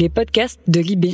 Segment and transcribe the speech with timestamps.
[0.00, 1.12] les podcasts de Libé.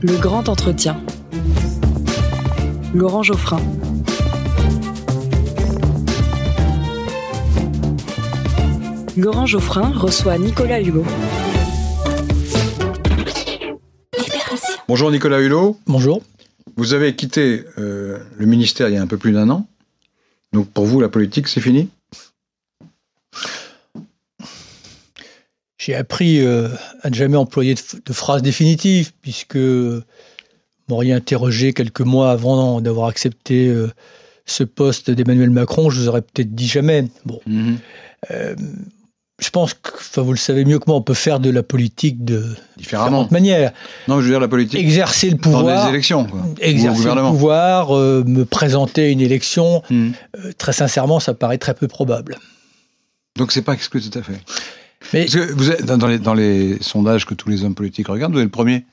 [0.00, 1.00] Le grand entretien.
[2.92, 3.60] Laurent Geoffrin.
[9.16, 11.04] Laurent Geoffrin reçoit Nicolas Hulot.
[14.88, 15.78] Bonjour Nicolas Hulot.
[15.86, 16.20] Bonjour.
[16.76, 19.68] Vous avez quitté euh, le ministère il y a un peu plus d'un an.
[20.52, 21.90] Donc pour vous, la politique, c'est fini?
[25.84, 26.68] J'ai appris euh,
[27.02, 29.58] à ne jamais employer de, de phrase définitive, puisque
[30.88, 33.90] m'auriez interrogé quelques mois avant d'avoir accepté euh,
[34.46, 37.08] ce poste d'Emmanuel Macron, je vous aurais peut-être dit jamais.
[37.26, 37.40] Bon.
[37.46, 37.78] Mhm.
[38.30, 38.54] Euh,
[39.40, 41.62] je pense que, enfin, vous le savez mieux que moi, on peut faire de la
[41.62, 43.72] politique de différentes manières.
[44.06, 46.24] Non, je veux dire la politique Exercer le dans pouvoir, les élections.
[46.24, 46.40] Quoi.
[46.60, 50.12] Exercer le pouvoir, euh, me présenter à une élection, euh,
[50.56, 52.38] très sincèrement, ça paraît très peu probable.
[53.36, 54.40] Donc c'est pas exclu tout à fait.
[55.14, 58.08] Mais Parce que vous êtes dans les, dans les sondages que tous les hommes politiques
[58.08, 58.84] regardent, vous êtes le premier.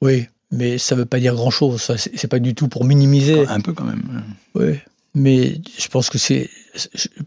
[0.00, 1.90] oui, mais ça ne veut pas dire grand-chose.
[1.96, 3.46] C'est pas du tout pour minimiser.
[3.48, 4.02] Un peu quand même.
[4.54, 4.74] Oui,
[5.14, 6.50] mais je pense que c'est.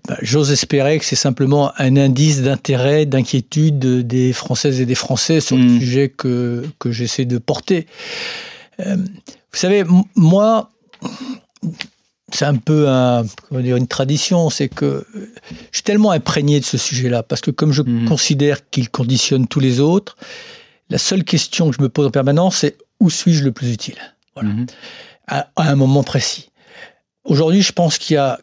[0.08, 5.42] bah, J'ose espérer que c'est simplement un indice d'intérêt, d'inquiétude des Françaises et des Français
[5.42, 7.88] sur le sujet que, que j'essaie de porter.
[8.80, 9.84] Euh, vous savez,
[10.16, 10.72] moi,
[12.36, 16.66] c'est un peu un, comment dire, une tradition, c'est que je suis tellement imprégné de
[16.66, 18.08] ce sujet-là, parce que comme je Mhm.
[18.08, 20.18] considère qu'il conditionne tous les autres,
[20.90, 23.98] la seule question que je me pose en permanence, c'est où suis-je le plus utile?
[24.36, 24.66] Voilà Mhm.
[25.28, 26.50] à, à un moment précis.
[27.26, 28.40] Aujourd'hui, je pense qu'il y a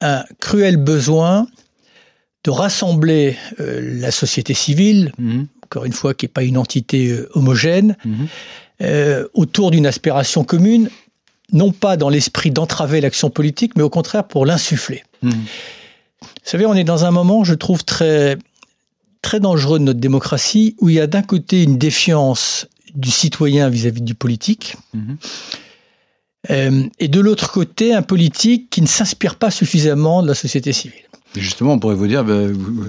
[0.00, 1.46] un cruel besoin
[2.44, 5.46] de rassembler euh, la société civile, Mhm.
[5.64, 7.96] encore une fois, qui n'est pas une entité euh, homogène,
[8.80, 10.88] euh, autour d'une aspiration commune,
[11.52, 15.02] non pas dans l'esprit d'entraver l'action politique, mais au contraire pour l'insuffler.
[15.22, 15.32] Mhm.
[15.32, 18.36] Vous savez, on est dans un moment, je trouve, très,
[19.22, 23.68] très dangereux de notre démocratie, où il y a d'un côté une défiance du citoyen
[23.68, 25.16] vis-à-vis du politique, Mhm.
[26.50, 30.72] euh, et de l'autre côté, un politique qui ne s'inspire pas suffisamment de la société
[30.72, 31.00] civile.
[31.36, 32.86] Et justement, on pourrait vous dire, ben, vous-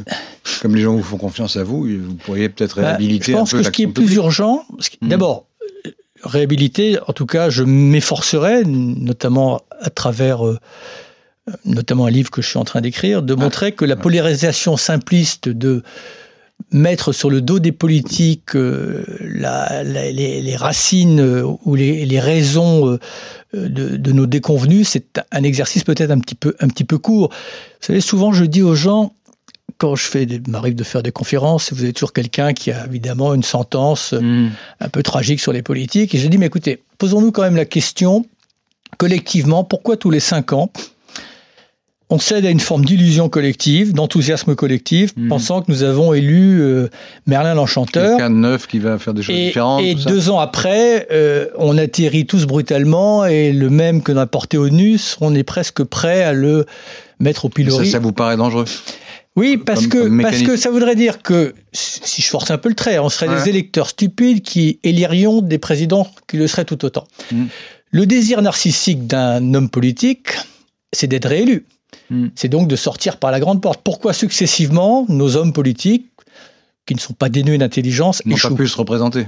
[0.62, 3.40] comme les gens vous font confiance à vous, vous pourriez peut-être Bah, réhabiliter je un
[3.42, 4.66] pense peu que ce qui est plus urgent,
[5.02, 5.10] Mhm.
[5.10, 5.46] d'abord,
[6.24, 10.58] réhabiliter, en tout cas, je m'efforcerai, notamment à travers euh,
[11.66, 15.50] notamment un livre que je suis en train d'écrire, de montrer que la polarisation simpliste
[15.50, 15.84] de
[16.72, 22.06] mettre sur le dos des politiques euh, la- la- les, les racines euh, ou les,
[22.06, 23.00] les raisons euh,
[23.54, 27.30] de, de nos déconvenus, c'est un exercice peut-être un petit peu un petit peu court.
[27.32, 29.14] Vous savez, souvent je dis aux gens
[29.80, 33.34] quand je fais, m'arrive de faire des conférences, vous avez toujours quelqu'un qui a évidemment
[33.34, 34.52] une sentence euh, Mhm.
[34.82, 36.14] un peu tragique sur les politiques.
[36.14, 38.26] Et je dis, mais écoutez, posons-nous quand même la question,
[38.98, 40.70] collectivement, pourquoi tous les cinq ans,
[42.12, 45.28] on cède à une forme d'illusion collective, d'enthousiasme collectif, Mhm.
[45.30, 46.90] pensant que nous avons élu euh,
[47.28, 48.18] Merlin l'Enchanteur.
[48.18, 49.82] Quelqu'un de neuf qui va faire des choses Et, différentes.
[49.84, 50.10] et ça.
[50.10, 54.58] deux ans après, euh, on atterrit tous brutalement et le même que l'on a porté
[54.58, 56.66] au NUS, on est presque prêt à le
[57.20, 57.90] mettre au ça, pilori.
[57.90, 58.66] ça vous paraît dangereux?
[59.36, 62.58] Oui, parce comme- que comme parce que ça voudrait dire que si je force un
[62.58, 63.42] peu le trait, on serait Ouais.
[63.44, 67.06] des électeurs stupides qui élirions des présidents qui le seraient tout autant.
[67.32, 67.46] Mm.
[67.92, 70.30] Le désir narcissique d'un homme politique,
[70.94, 71.66] c'est d'être réélu.
[72.10, 72.28] Mm.
[72.36, 73.82] C'est donc de sortir par la grande porte.
[73.84, 76.08] Pourquoi successivement nos hommes politiques,
[76.86, 79.28] qui ne sont pas dénués d'intelligence, N'ont pas pu se représenter?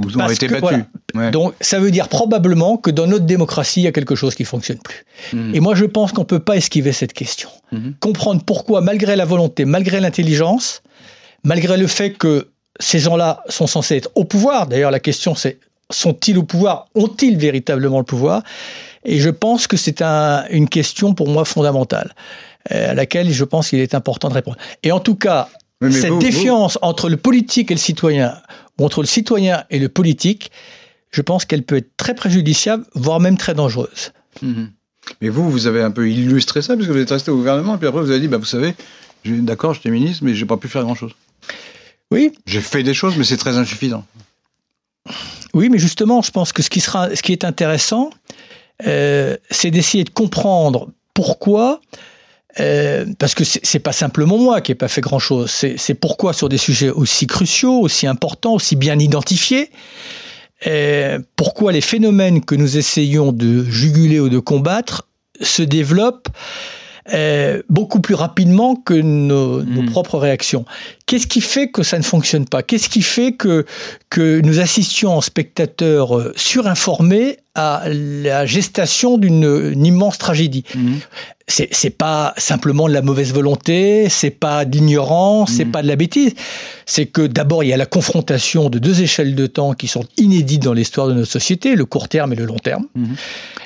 [0.00, 0.86] Vous Parce été voilà.
[1.14, 1.30] Ouais.
[1.32, 4.44] Donc ça veut dire probablement que dans notre démocratie, il y a quelque chose qui
[4.44, 5.04] fonctionne plus.
[5.32, 5.54] Mhm.
[5.54, 7.48] Et moi, je pense qu'on ne peut pas esquiver cette question.
[7.72, 7.94] Mhm.
[7.98, 10.82] Comprendre pourquoi, malgré la volonté, malgré l'intelligence,
[11.44, 12.48] malgré le fait que
[12.78, 15.58] ces gens-là sont censés être au pouvoir, d'ailleurs la question c'est,
[15.90, 16.86] sont-ils au pouvoir?
[16.94, 18.42] Ont-ils véritablement le pouvoir?
[19.04, 22.14] Et je pense que c'est un- une question pour moi fondamentale,
[22.72, 24.58] euh, à laquelle je pense qu'il est important de répondre.
[24.82, 25.48] Et en tout cas,
[25.80, 28.34] Oui, cette vous- vous- défiance entre le politique et le citoyen,
[28.78, 30.50] entre le citoyen et le politique,
[31.10, 34.12] je pense qu'elle peut être très préjudiciable, voire même très dangereuse.
[34.42, 34.70] Mhm.
[35.20, 37.76] Mais vous, vous avez un peu illustré ça, parce que vous êtes resté au gouvernement,
[37.76, 38.74] et puis après vous avez dit, bah, vous savez,
[39.24, 41.12] d'accord, j'étais ministre, mais j'ai pas pu faire grand-chose.
[42.10, 44.04] Oui, J'ai fait des choses, mais c'est très insuffisant.
[45.54, 48.10] Oui, mais justement, je pense que ce qui, sera, ce qui est intéressant,
[48.86, 51.80] euh, c'est d'essayer de comprendre pourquoi,
[52.60, 56.48] euh, parce que c'est pas simplement moi qui n'ai pas fait grand-chose, c'est pourquoi sur
[56.48, 59.70] des sujets aussi cruciaux, aussi importants, aussi bien identifiés,
[60.66, 65.08] euh, pourquoi les phénomènes que nous essayons de juguler ou de combattre
[65.40, 66.28] se développent
[67.12, 69.90] euh, beaucoup plus rapidement que nos, nos Mhm.
[69.90, 70.64] propres réactions.
[71.06, 72.62] Qu'est-ce qui fait que ça ne fonctionne pas?
[72.62, 73.64] Qu'est-ce qui fait que,
[74.10, 80.64] que nous assistions en spectateurs euh, surinformés à la gestation d'une une immense tragédie?
[80.74, 80.98] Mhm.
[81.50, 85.70] c'est pas simplement de la mauvaise volonté, c'est pas d'ignorance, c'est Mhm.
[85.72, 86.34] pas de la bêtise.
[86.84, 90.04] C'est que d'abord il y a la confrontation de deux échelles de temps qui sont
[90.18, 92.84] inédites dans l'histoire de notre société, le court terme et le long terme.
[92.94, 93.16] Mhm.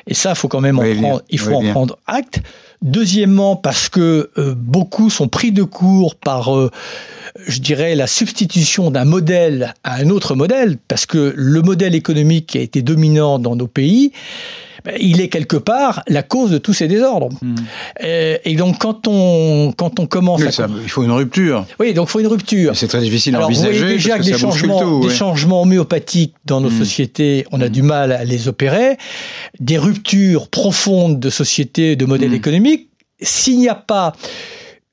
[0.06, 1.72] Et ça, faut quand même en Oui, prendre, il faut Oui, en bien.
[1.72, 2.40] prendre acte.
[2.82, 6.70] Deuxièmement, parce que euh, beaucoup sont pris de court par, euh,
[7.46, 12.56] je dirais, la substitution d'un modèle à un autre modèle, parce que le modèle économique
[12.56, 14.12] a été dominant dans nos pays,
[15.00, 17.28] il est quelque part la cause de tous ces désordres.
[17.42, 17.54] Mhm.
[18.04, 20.52] Euh, et donc, quand on, quand on commence Oui, à...
[20.52, 21.64] ça- il faut une rupture.
[21.80, 22.76] Oui, donc il faut une rupture.
[22.76, 23.78] C'est très difficile à Alors, vous envisager.
[23.78, 26.78] voyez déjà parce que que des changements, tout, des changements homéopathiques dans nos Mm.
[26.78, 27.70] sociétés, on a Mm.
[27.70, 28.96] du mal à les opérer.
[29.60, 32.88] Des ruptures profondes de sociétés, de modèles économiques.
[33.20, 34.14] S'il n'y a pas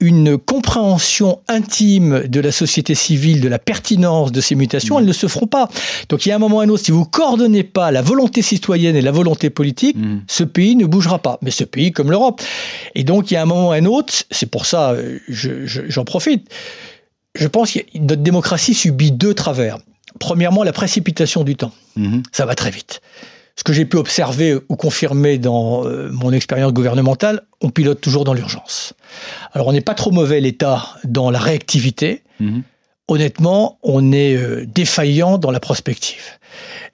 [0.02, 5.00] une compréhension intime de la société civile, de la pertinence de ces mutations, Mm.
[5.00, 5.68] elles ne se feront pas.
[6.08, 8.42] Donc il y a un moment ou un autre, si vous coordonnez pas la volonté
[8.42, 10.22] citoyenne et la volonté politique, Mhm.
[10.28, 11.38] ce pays ne bougera pas.
[11.42, 12.42] Mais ce pays comme l'Europe.
[12.96, 15.66] Et donc, il y a un moment ou un autre, c'est pour ça, euh, je-
[15.66, 16.48] je- j'en profite,
[17.36, 19.78] je pense que notre démocratie subit deux travers.
[20.20, 21.72] Premièrement, la précipitation du temps.
[21.98, 22.24] Mhm.
[22.32, 23.02] Ça va très vite.
[23.60, 28.24] Ce que j'ai pu observer ou confirmer dans euh, mon expérience gouvernementale, on pilote toujours
[28.24, 28.94] dans l'urgence.
[29.52, 32.24] Alors, on n'est pas trop mauvais, l'État, dans la réactivité.
[32.40, 32.64] Mhm.
[33.10, 36.40] Honnêtement, on est euh, défaillant dans la prospective.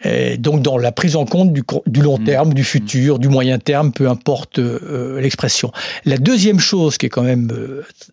[0.03, 2.25] Et donc dans la prise en compte du, long Mhm.
[2.25, 5.71] terme, du futur, du moyen terme, peu importe euh, l'expression.
[6.03, 7.51] La deuxième chose qui est quand même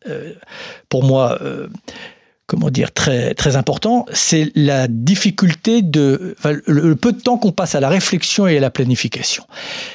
[0.06, 0.34] euh,
[0.90, 1.68] pour moi euh,
[2.52, 7.50] comment dire très très important, c'est la difficulté de enfin, le, peu de temps qu'on
[7.50, 9.44] passe à la réflexion et à la planification.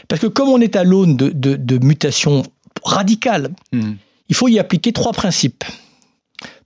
[0.08, 2.42] Parce que comme on est à l'aune de, de, de mutations
[2.84, 3.98] radicales, Mhm.
[4.30, 5.64] il faut y appliquer trois principes.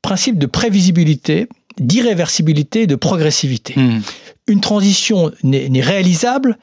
[0.02, 3.74] Principe de prévisibilité, d'irréversibilité et de progressivité.
[3.78, 4.02] Mhm.
[4.48, 6.58] Une transition n'est réalisable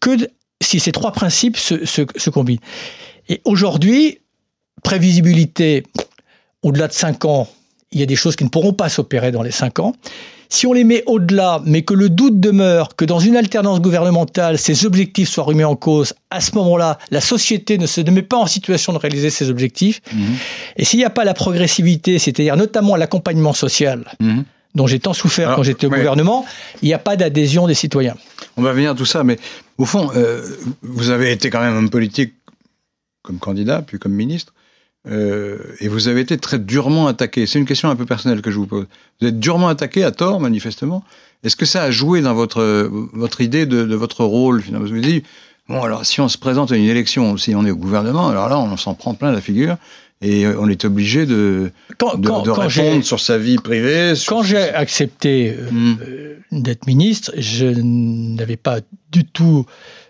[0.00, 0.10] que
[0.60, 2.58] si ces trois principes se, se- se combinent.
[3.28, 4.18] Et aujourd'hui,
[4.82, 5.84] prévisibilité,
[6.62, 7.48] au-delà de 5 ans,
[7.92, 9.94] il y a des choses qui ne pourront pas s'opérer dans les 5 ans.
[10.48, 14.58] Si on les met au-delà, mais que le doute demeure, que dans une alternance gouvernementale,
[14.58, 18.36] ces objectifs soient remis en cause, à ce moment-là, la société ne se met pas
[18.36, 20.00] en situation de réaliser ces objectifs.
[20.12, 20.36] Mhm.
[20.76, 24.44] Et s'il n'y a pas la progressivité, c'est-à-dire notamment l'accompagnement social, Mhm.
[24.76, 26.44] dont j'ai tant souffert Alors, quand j'étais au gouvernement,
[26.82, 28.14] il n'y a pas d'adhésion des citoyens.
[28.56, 29.38] On va venir à tout ça, mais
[29.78, 30.46] au fond, euh,
[30.82, 32.34] vous avez été quand même homme politique
[33.22, 34.54] comme candidat, puis comme ministre,
[35.08, 37.46] euh, et vous avez été très durement attaqué.
[37.46, 38.86] C'est une question un peu personnelle que je vous pose.
[39.20, 41.04] Vous êtes durement attaqué, à tort, manifestement.
[41.44, 44.86] Est-ce que ça a joué dans votre, votre idée de, de votre rôle, finalement?
[44.88, 45.24] Vous vous dites,
[45.68, 48.48] bon, alors, si on se présente à une élection, si on est au gouvernement, alors
[48.48, 49.76] là, on s'en prend plein la figure,
[50.22, 53.58] et euh, on est obligé de, Quand, de, quand- de quand répondre sur sa vie
[53.58, 54.14] privée.
[54.16, 55.68] sur- quand j'ai accepté euh,
[56.00, 58.78] euh, d'être ministre, je n'avais pas
[59.12, 59.66] du tout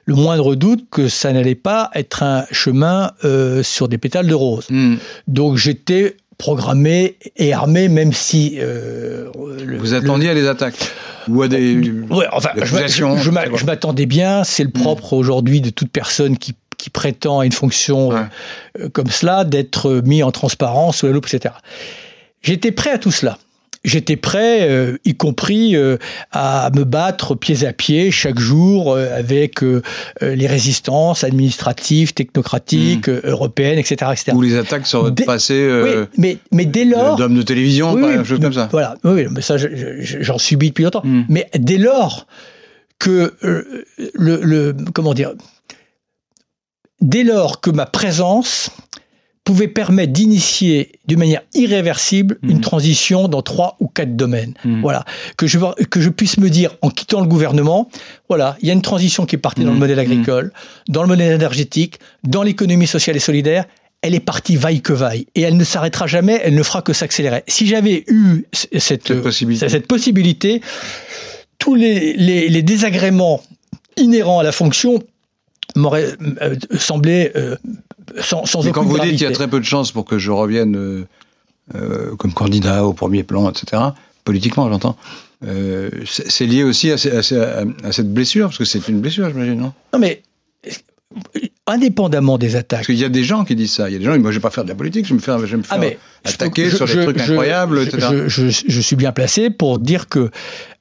[0.07, 4.35] le moindre doute que ça n'allait pas être un chemin euh, sur des pétales de
[4.35, 4.67] rose.
[4.71, 4.99] Mhm.
[5.29, 8.57] Donc j'étais programmé et armé, même si...
[8.59, 9.27] euh,
[9.65, 10.93] le- Vous le- attendiez à des attaques
[11.29, 11.77] Ou à des...
[12.11, 14.45] Ouais, enfin, des je m'attendais bien.
[14.45, 14.73] C'est le Mm.
[14.83, 18.21] propre aujourd'hui de toute personne qui, qui prétend à une fonction Ouais.
[18.81, 21.55] euh, comme cela, d'être mis en transparence sous la loupe, etc.
[22.43, 23.39] J'étais prêt à tout cela.
[23.87, 25.97] J'étais prêt, euh, y compris euh,
[26.33, 29.81] à me battre pieds à pied chaque jour euh, avec euh,
[30.23, 34.33] euh, les résistances administratives, technocratiques, euh, européennes, etc., etc.
[34.35, 37.43] Ou les attaques sur votre Dès- passé oui, euh, mais, mais dès lors, d'homme de
[37.43, 38.69] télévision, oui, par oui, chose comme ça.
[38.73, 39.69] Voilà, oui, mais ça, je-
[40.01, 41.03] je- j'en subis depuis longtemps.
[41.05, 41.23] Mm.
[41.29, 42.27] Mais dès lors
[42.99, 45.33] que le, le- comment dire,
[47.01, 48.71] dès lors que ma présence
[49.47, 52.51] pouvait permettre d'initier d'une manière irréversible Mhm.
[52.51, 54.55] une transition dans trois ou quatre domaines.
[54.65, 54.81] Mhm.
[54.83, 55.05] Voilà,
[55.39, 57.89] que je que je puisse me dire en quittant le gouvernement,
[58.29, 59.81] voilà, il y a une transition qui est partie dans le Mhm.
[59.81, 60.11] modèle Mhm.
[60.13, 60.53] agricole,
[60.89, 63.65] dans le modèle énergétique, dans l'économie sociale et solidaire.
[64.03, 66.93] Elle est partie vaille que vaille et elle ne s'arrêtera jamais, elle ne fera que
[66.93, 67.43] s'accélérer.
[67.49, 69.69] Si j'avais eu cette, Cette possibilité.
[69.69, 70.61] cette possibilité,
[71.59, 73.41] tous les, les- les désagréments
[73.97, 75.03] inhérents à la fonction
[75.77, 76.13] m'auraient
[76.43, 77.57] euh, semblé euh,
[78.21, 80.05] sans, sans Mais aucune quand vous dites qu'il y a très peu de chances pour
[80.05, 81.07] que je revienne euh,
[81.75, 83.83] euh, comme candidat au premier plan, etc.,
[84.25, 84.97] politiquement, j'entends,
[85.47, 89.73] euh, c'est lié aussi à- à cette blessure, parce que c'est une blessure, j'imagine, non?
[89.93, 90.23] Non mais
[91.67, 93.89] indépendamment des attaques, Parce qu'il y a des gens qui disent ça.
[93.89, 95.05] Il y a des gens qui disent, moi, je vais pas faire de la politique,
[95.05, 97.01] je vais me faire, je vais me faire Ah, mais attaquer je- sur des je-
[97.03, 98.53] trucs je- incroyables, je, etc.
[98.69, 100.31] Je, suis bien placé pour dire que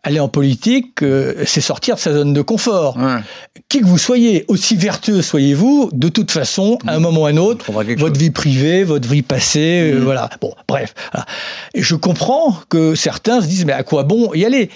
[0.04, 2.98] aller en politique, euh, c'est sortir de sa zone de confort.
[2.98, 3.22] Ouais,
[3.70, 7.30] Qui que vous soyez, aussi vertueux soyez-vous, de toute façon, à un moment ou à
[7.30, 8.18] un autre, votre chose.
[8.18, 10.04] vie privée, votre vie passée, euh, Mhm.
[10.04, 10.30] voilà.
[10.42, 10.94] Bon, bref.
[11.12, 11.26] voilà.
[11.74, 14.70] Et je comprends que certains se disent, mais à quoi bon y aller?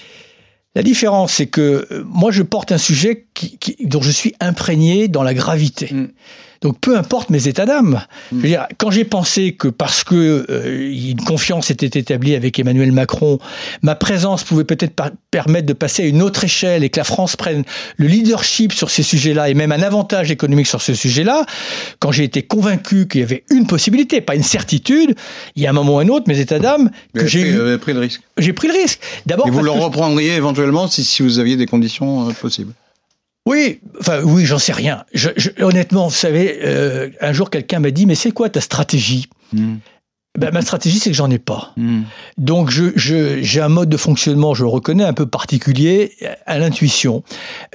[0.75, 3.27] La différence, c'est que euh, moi, je porte un sujet
[3.81, 5.89] dont je suis imprégné dans la gravité.
[5.91, 6.11] Mhm.
[6.61, 8.01] Donc peu importe mes états d'âme.
[8.31, 12.59] Je veux dire, quand j'ai pensé que parce que euh, une confiance était établie avec
[12.59, 13.39] Emmanuel Macron,
[13.81, 14.93] ma présence pouvait peut-être
[15.31, 17.63] permettre de passer à une autre échelle et que la France prenne
[17.97, 21.45] le leadership sur ces sujets-là et même un avantage économique sur ce sujet-là,
[21.99, 25.15] quand j'ai été convaincu qu'il y avait une possibilité, pas une certitude,
[25.55, 27.77] il y a un moment ou un autre, mes états d'âme, que j'ai eu...
[27.77, 28.21] pris le risque.
[28.37, 28.99] J'ai pris le risque.
[29.25, 29.47] D'abord.
[29.47, 32.73] Et vous le reprendriez éventuellement si, si vous aviez des conditions euh, possibles.
[33.45, 35.05] Oui, enfin oui, j'en sais rien.
[35.59, 39.27] Honnêtement, vous savez, euh, un jour quelqu'un m'a dit, mais c'est quoi ta stratégie?
[39.53, 39.77] Hmm.
[40.37, 41.73] Ben, Ma stratégie, c'est que j'en ai pas.
[41.75, 42.01] Hmm.
[42.37, 42.91] Donc j'ai
[43.43, 46.13] je, un mode de fonctionnement, je le reconnais, un peu particulier,
[46.45, 47.23] à l'intuition.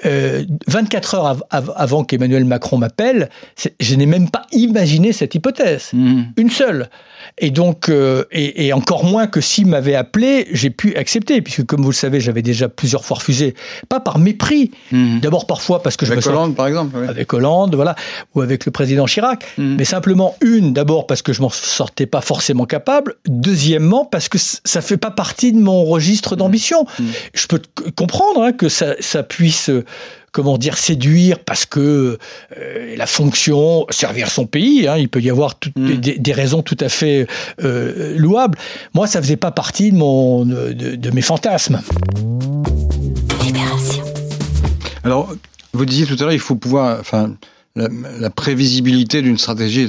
[0.07, 3.29] Euh, 24 heures avant qu'Emmanuel Macron m'appelle,
[3.81, 5.91] je n'ai même pas imaginé cette hypothèse.
[5.93, 6.23] Hmm.
[6.37, 6.89] Une seule.
[7.39, 11.83] Et donc, euh, et, encore moins que s'il m'avait appelé, j'ai pu accepter, puisque comme
[11.83, 13.55] vous le savez, j'avais déjà plusieurs fois refusé,
[13.89, 15.21] pas par mépris, mhm.
[15.21, 17.97] d'abord parfois parce que avec je me Hollande, par exemple, avec Hollande, voilà,
[18.35, 22.21] ou avec le président Chirac, mais simplement une, d'abord parce que je m'en sortais pas
[22.21, 26.87] forcément capable, deuxièmement parce que ça fait pas partie de mon registre d'ambition.
[26.99, 27.07] Mhm.
[27.35, 27.63] Je peux
[27.97, 29.71] comprendre hein, que ça, ça puisse
[30.35, 32.19] comment dire, séduire parce que
[32.59, 35.95] euh, la fonction, servir son pays, hein, il peut y avoir mm.
[35.95, 37.29] des, raisons tout à fait
[37.63, 38.59] euh, louables.
[38.95, 41.81] Moi, ça faisait pas partie de, mon, de, mes fantasmes.
[45.05, 45.33] Alors,
[45.73, 47.35] vous disiez tout à l'heure, il faut pouvoir, enfin,
[47.77, 49.89] la, prévisibilité d'une stratégie.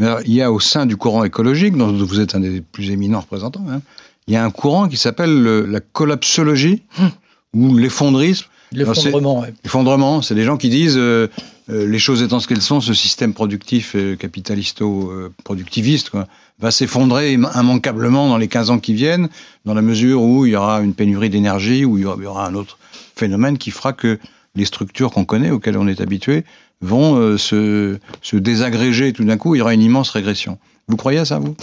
[0.00, 3.20] il y a au sein du courant écologique, dont vous êtes un des plus éminents
[3.20, 3.80] représentants, hein,
[4.26, 7.10] il y a un courant qui s'appelle la collapsologie hum.
[7.54, 8.46] ou l'effondrisme.
[8.72, 11.28] L'effondrement, L'effondrement, c'est des gens qui disent euh,
[11.68, 16.12] euh, les choses étant ce qu'elles sont, ce système productif euh, capitalisto-productiviste
[16.58, 19.28] va s'effondrer immanquablement dans les 15 ans qui viennent,
[19.66, 22.54] dans la mesure où il y aura une pénurie d'énergie, où il y aura un
[22.54, 22.78] autre
[23.14, 24.18] phénomène qui fera que
[24.54, 26.44] les structures qu'on connaît, auxquelles on est habitué,
[26.82, 30.58] vont se, se désagréger tout d'un coup, il y aura une immense régression.
[30.88, 31.56] Vous croyez à ça, vous?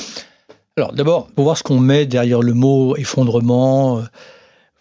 [0.78, 4.06] Alors d'abord, pour voir ce qu'on met derrière le mot effondrement, vous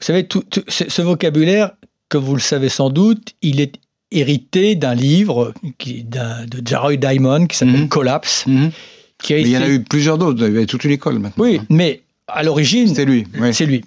[0.04, 1.72] savez, tout, ce vocabulaire,
[2.08, 3.74] comme vous le savez sans doute, il est
[4.10, 6.18] hérité d'un livre qui, de
[6.64, 7.88] Jaroy Diamond qui s'appelle mhm.
[7.88, 8.46] Collapse.
[8.46, 8.70] Mhm.
[9.22, 11.18] Qui a il y en a eu plusieurs d'autres, il y a toute une école
[11.18, 11.44] maintenant.
[11.44, 13.26] Oui, mais à l'origine, c'est lui.
[13.52, 13.84] C'est lui.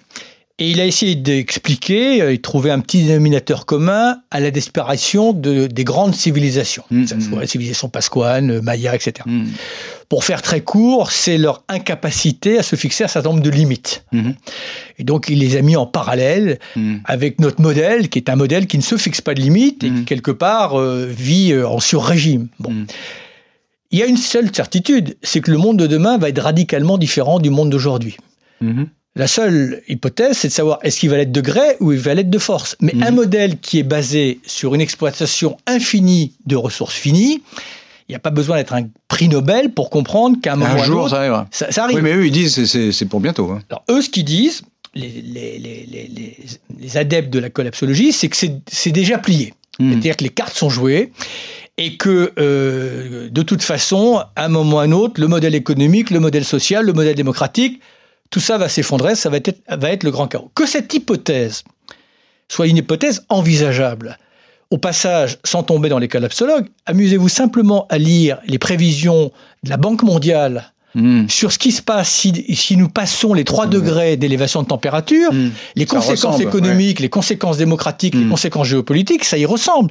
[0.62, 5.66] Et il a essayé d'expliquer et trouver un petit dénominateur commun à la disparition de,
[5.66, 6.84] des grandes civilisations.
[6.92, 7.06] Mm
[7.40, 9.26] La civilisation pasquane, Maya, etc.
[9.26, 9.46] Mm.
[10.08, 14.04] Pour faire très court, c'est leur incapacité à se fixer un certain nombre de limites.
[14.12, 14.34] Mm-hmm.
[15.00, 16.60] Et donc, il les a mis en parallèle
[17.06, 19.90] avec notre modèle, qui est un modèle qui ne se fixe pas de limites et
[19.90, 22.46] qui, quelque part, euh, vit euh, en sur-régime.
[22.60, 22.72] Bon.
[23.90, 26.98] Il y a une seule certitude, c'est que le monde de demain va être radicalement
[26.98, 28.16] différent du monde d'aujourd'hui.
[29.14, 32.14] La seule hypothèse, c'est de savoir est-ce qu'il va l'être de gré ou il va
[32.14, 32.76] l'être de force.
[32.80, 33.16] Mais un mhm.
[33.16, 37.42] modèle qui est basé sur une exploitation infinie de ressources finies,
[38.08, 40.84] il n'y a pas besoin d'être un prix Nobel pour comprendre qu'à un moment un
[40.84, 41.46] jour, ça, arrivera.
[41.50, 41.96] Ça, arrive.
[41.96, 43.50] Oui, mais eux, ils disent c'est c'est pour bientôt.
[43.50, 43.60] Hein.
[43.68, 44.62] Alors, eux, ce qu'ils disent,
[44.94, 46.36] les, les, les,
[46.80, 49.52] les, adeptes de la collapsologie, c'est que c'est déjà plié.
[49.78, 49.90] Mhm.
[49.90, 51.12] C'est-à-dire que les cartes sont jouées
[51.76, 55.54] et que euh, de toute façon, à un moment ou à un autre, le modèle
[55.54, 57.80] économique, le modèle social, le modèle démocratique
[58.32, 60.50] tout ça va s'effondrer, ça va être, va être le grand chaos.
[60.54, 61.62] Que cette hypothèse
[62.48, 64.18] soit une hypothèse envisageable,
[64.70, 69.30] au passage, sans tomber dans les collapsologues, amusez-vous simplement à lire les prévisions
[69.64, 71.28] de la Banque mondiale hmm.
[71.28, 73.70] sur ce qui se passe si, nous passons les 3 hmm.
[73.70, 75.50] degrés d'élévation de température, hmm.
[75.76, 79.90] les conséquences économiques, les conséquences démocratiques, les conséquences géopolitiques, ça y ressemble.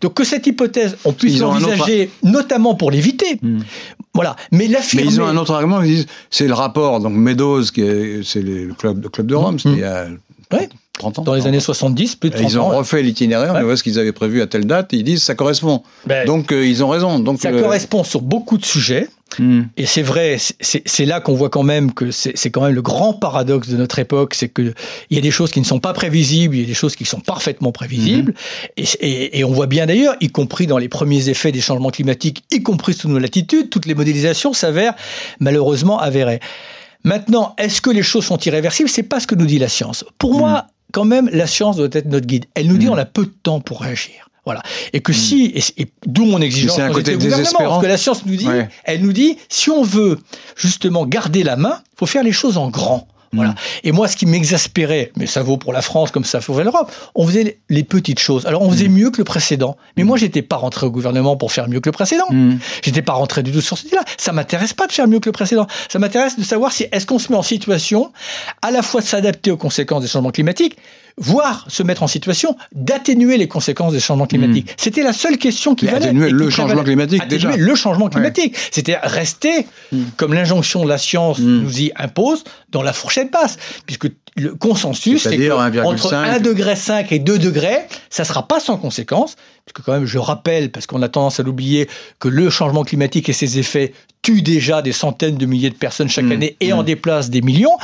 [0.00, 3.38] Donc que cette hypothèse, on puisse l'envisager, notamment pour l'éviter.
[4.16, 4.34] Voilà.
[4.50, 8.42] Mais Mais ils ont un autre argument, ils disent c'est le rapport, donc Meadows, c'est
[8.42, 10.18] le club, le club de Rome, il
[10.50, 10.58] a
[10.98, 11.22] 30 ans.
[11.22, 13.98] Dans les années 70, plus de 30 Ils ont refait l'itinéraire, on voit ce qu'ils
[13.98, 15.82] avaient prévu à telle date, et ils disent ça correspond.
[16.06, 17.18] Ben, donc euh, ils ont raison.
[17.18, 19.08] Donc, ça correspond sur beaucoup de sujets.
[19.40, 19.62] Hmm.
[19.76, 23.12] Et c'est vrai, c'est là qu'on voit quand même que c'est quand même le grand
[23.12, 24.72] paradoxe de notre époque, c'est qu'il
[25.10, 27.04] y a des choses qui ne sont pas prévisibles, il y a des choses qui
[27.04, 28.32] sont parfaitement prévisibles.
[28.32, 28.82] Hmm.
[29.00, 32.44] Et, et, on voit bien d'ailleurs, y compris dans les premiers effets des changements climatiques,
[32.52, 34.94] y compris sous nos latitudes, toutes les modélisations s'avèrent
[35.40, 36.40] malheureusement avérées.
[37.06, 38.88] Maintenant, est-ce que les choses sont irréversibles?
[38.88, 40.04] C'est pas ce que nous dit la science.
[40.18, 40.70] Pour moi, hmm.
[40.92, 42.46] quand même, la science doit être notre guide.
[42.54, 44.28] Elle nous dit on a peu de temps pour réagir.
[44.44, 44.60] Voilà.
[44.92, 45.14] Et que hmm.
[45.14, 47.74] si, et, d'où mon exigence, c'est un côté désespérant.
[47.74, 48.48] Parce que la science nous dit,
[48.82, 50.18] elle nous dit, si on veut
[50.56, 53.06] justement garder la main, faut faire les choses en grand.
[53.32, 53.50] Voilà.
[53.50, 53.54] Mm.
[53.84, 56.60] Et moi, ce qui m'exaspérait, mais ça vaut pour la France comme ça vaut pour
[56.62, 58.46] l'Europe, on faisait les- petites choses.
[58.46, 59.76] Alors, on faisait mieux que le précédent.
[59.96, 62.26] Mais moi, j'étais pas rentré au gouvernement pour faire mieux que le précédent.
[62.30, 62.56] Mm.
[62.82, 65.28] J'étais pas rentré du tout sur ce là Ça m'intéresse pas de faire mieux que
[65.28, 65.66] le précédent.
[65.88, 68.12] Ça m'intéresse de savoir si est-ce qu'on se met en situation
[68.62, 70.76] à la fois de s'adapter aux conséquences des changements climatiques,
[71.18, 74.68] voire se mettre en situation d'atténuer les conséquences des changements climatiques.
[74.76, 76.06] C'était la seule question qui valait.
[76.06, 77.56] atténuer le changement climatique, Atténuer déjà.
[77.56, 78.54] le changement climatique.
[78.70, 80.02] C'était rester, Mm.
[80.18, 81.62] comme l'injonction de la science Mm.
[81.62, 83.56] nous y impose, dans la fourchette basse.
[83.86, 85.82] Puisque le consensus, c'est C'est-à-dire que 1,5.
[85.84, 89.36] entre 1 degré 5 et 2 degrés, ça sera pas sans conséquence.
[89.64, 91.88] Puisque quand même, je rappelle, parce qu'on a tendance à l'oublier,
[92.20, 93.92] que le changement climatique et ses effets
[94.22, 96.32] tuent déjà des centaines de milliers de personnes chaque Mm.
[96.32, 97.76] année et en déplacent des millions.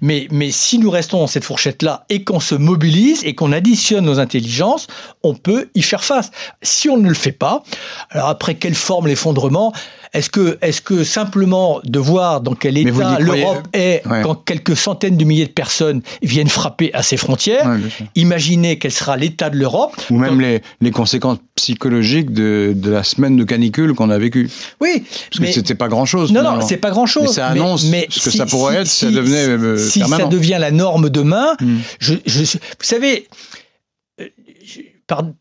[0.00, 4.04] Mais, mais si nous restons dans cette fourchette-là et qu'on se mobilise et qu'on additionne
[4.04, 4.86] nos intelligences,
[5.22, 6.30] on peut y faire face.
[6.62, 7.62] Si on ne le fait pas,
[8.10, 9.72] alors après, quelle forme l'effondrement?
[10.12, 14.22] Est-ce que, est que simplement de voir dans quel Mais état l'Europe est Ouais.
[14.22, 17.78] quand quelques centaines de milliers de personnes viennent frapper à ses frontières Ouais.
[18.16, 19.94] Imaginez quel sera l'état de l'Europe.
[20.10, 24.50] Ou même les, les conséquences psychologiques de, de la semaine de canicule qu'on a vécue.
[24.80, 26.32] Oui, Parce que mais c'était pas grand-chose.
[26.32, 27.28] non, non, c'est pas grand-chose.
[27.28, 30.56] Mais ça annonce ce que ça pourrait être si ça devenait, euh, si ça devient
[30.58, 31.54] la norme demain.
[31.60, 31.76] Mm.
[32.00, 33.59] Je, je, vous savez, euh,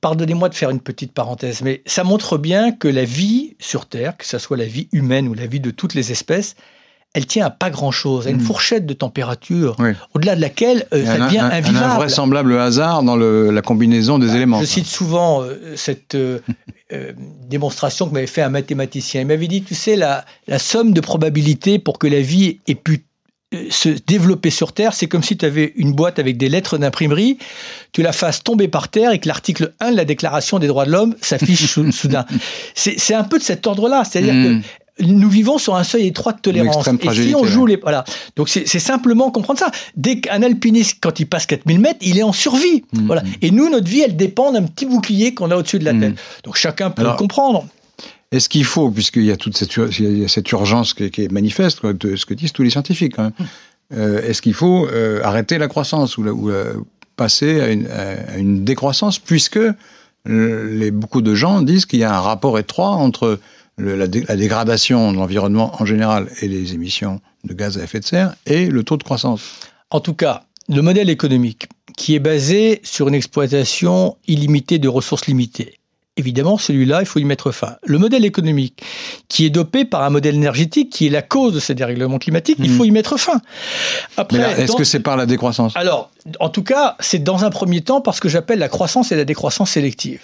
[0.01, 4.17] pardonnez-moi de faire une petite parenthèse, mais ça montre bien que la vie sur Terre,
[4.17, 6.55] que ce soit la vie humaine ou la vie de toutes les espèces,
[7.15, 8.41] elle tient à pas grand-chose, à une Mm.
[8.41, 9.91] fourchette de température, Oui.
[10.13, 11.91] au-delà de laquelle euh, Il y a ça un, devient un- un invivable.
[11.91, 14.59] invraisemblable hasard dans le- la combinaison des éléments.
[14.59, 16.39] Je cite souvent euh, cette euh,
[16.93, 17.13] euh,
[17.47, 19.21] démonstration que m'avait fait un mathématicien.
[19.21, 22.75] Il m'avait dit, tu sais, la, la somme de probabilités pour que la vie ait
[22.75, 23.05] pu
[23.71, 27.39] se développer sur Terre, c'est comme si tu avais une boîte avec des lettres d'imprimerie,
[27.93, 30.85] tu la fasses tomber par terre et que l'article 1 de la Déclaration des droits
[30.85, 32.25] de l'homme s'affiche sou- soudain.
[32.75, 34.61] C'est un peu de cet ordre-là, c'est-à-dire Mm.
[34.61, 34.65] que
[35.05, 36.85] nous vivons sur un seuil étroit de tolérance.
[37.01, 38.03] Et si on joue les voilà,
[38.35, 39.71] donc c'est simplement comprendre ça.
[39.95, 42.83] Dès qu'un alpiniste, quand il passe 4000 mètres, il est en survie.
[42.93, 43.21] Mm, Voilà.
[43.23, 43.27] mm.
[43.41, 46.15] Et nous, notre vie, elle dépend d'un petit bouclier qu'on a au-dessus de la tête.
[46.43, 47.65] Donc chacun peut Alors, le comprendre.
[48.31, 51.05] Est-ce qu'il faut, puisqu'il y a toute cette, ur- il y a cette urgence qui
[51.05, 53.33] est, qui est manifeste, quoi, de ce que disent tous les scientifiques, quand même,
[53.93, 56.51] euh, est-ce qu'il faut euh, arrêter la croissance ou, la- ou,
[57.15, 59.59] passer à une, à une décroissance, puisque
[60.25, 63.39] les, beaucoup de gens disent qu'il y a un rapport étroit entre
[63.77, 67.83] le- la, dé- la dégradation de l'environnement en général et les émissions de gaz à
[67.83, 69.41] effet de serre et le taux de croissance
[69.89, 75.25] En tout cas, le modèle économique qui est basé sur une exploitation illimitée de ressources
[75.25, 75.78] limitées.
[76.19, 77.77] Évidemment, celui-là, il faut y mettre fin.
[77.85, 78.83] Le modèle économique
[79.29, 82.57] qui est dopé par un modèle énergétique qui est la cause de ces dérèglements climatiques,
[82.59, 82.77] il Mhm.
[82.77, 83.41] faut y mettre fin.
[84.17, 85.71] Après, est-ce dans- que c'est par la décroissance?
[85.75, 89.15] Alors, en tout cas, c'est dans un premier temps parce que j'appelle la croissance et
[89.15, 90.19] la décroissance sélective.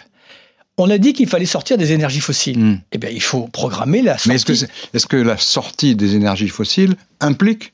[0.77, 2.60] On a dit qu'il fallait sortir des énergies fossiles.
[2.60, 2.79] Hmm.
[2.91, 4.27] Eh bien, il faut programmer la sortie.
[4.29, 7.71] Mais est-ce que, c'est- est-ce que la sortie des énergies fossiles implique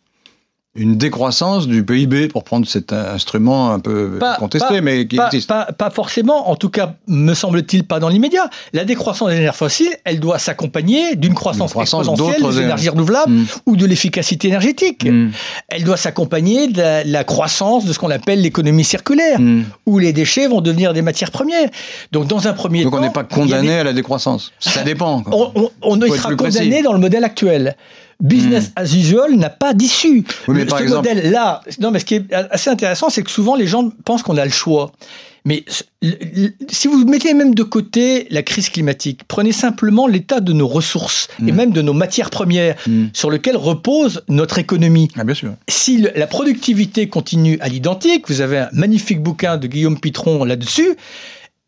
[0.73, 5.17] une décroissance du PIB, pour prendre cet instrument un peu Pas- contesté, pas- mais qui
[5.17, 8.49] pas, existe pas- forcément, en tout cas, me semble-t-il, pas dans l'immédiat.
[8.71, 12.87] La décroissance des énergies fossiles, elle doit s'accompagner d'une croissance, croissance exponentielle d'autres des énergies
[12.87, 13.45] renouvelables Mm.
[13.65, 15.03] ou de l'efficacité énergétique.
[15.05, 15.31] Mm.
[15.67, 19.63] Elle doit s'accompagner de la, la croissance de ce qu'on appelle l'économie circulaire, Mm.
[19.87, 21.69] où les déchets vont devenir des matières premières.
[22.13, 24.53] Donc, dans un premier Donc temps, on n'est pas des- condamné à la décroissance.
[24.61, 25.21] Ça dépend.
[25.21, 25.33] quoi.
[25.35, 27.75] on, on- on être sera condamné dans le modèle actuel.
[28.21, 30.23] Business as usual n'a pas d'issue.
[30.47, 33.23] Oui, mais Le- par Ce exemple- modèle-là, non, mais ce qui est assez intéressant, c'est
[33.23, 34.91] que souvent les gens pensent qu'on a le choix.
[35.43, 35.65] Mais
[36.69, 41.29] si vous mettez même de côté la crise climatique, prenez simplement l'état de nos ressources
[41.39, 41.55] et Mm.
[41.55, 43.05] même de nos matières premières Mm.
[43.13, 45.53] sur lesquelles repose notre économie Ah, bien sûr.
[45.67, 50.43] si le- la productivité continue à l'identique, vous avez un magnifique bouquin de Guillaume Pitron
[50.43, 50.95] là-dessus,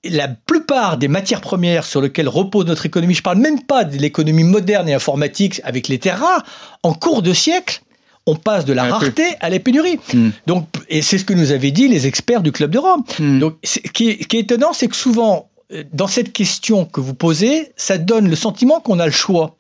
[0.04, 3.98] la plupart des matières premières sur lesquelles repose notre économie, je parle même pas de
[3.98, 6.44] l'économie moderne et informatique avec les terres rares,
[6.84, 7.82] en cours de siècle,
[8.26, 10.00] on passe de la rareté à la pénurie.
[10.14, 10.30] Mm.
[10.48, 13.04] Donc, et c'est ce que nous avaient dit les experts du Club de Rome.
[13.20, 13.40] Mm.
[13.40, 15.50] Donc, ce qui est, qui est étonnant, c'est que souvent,
[15.92, 19.56] dans cette question que vous posez, ça donne le sentiment qu'on a le choix.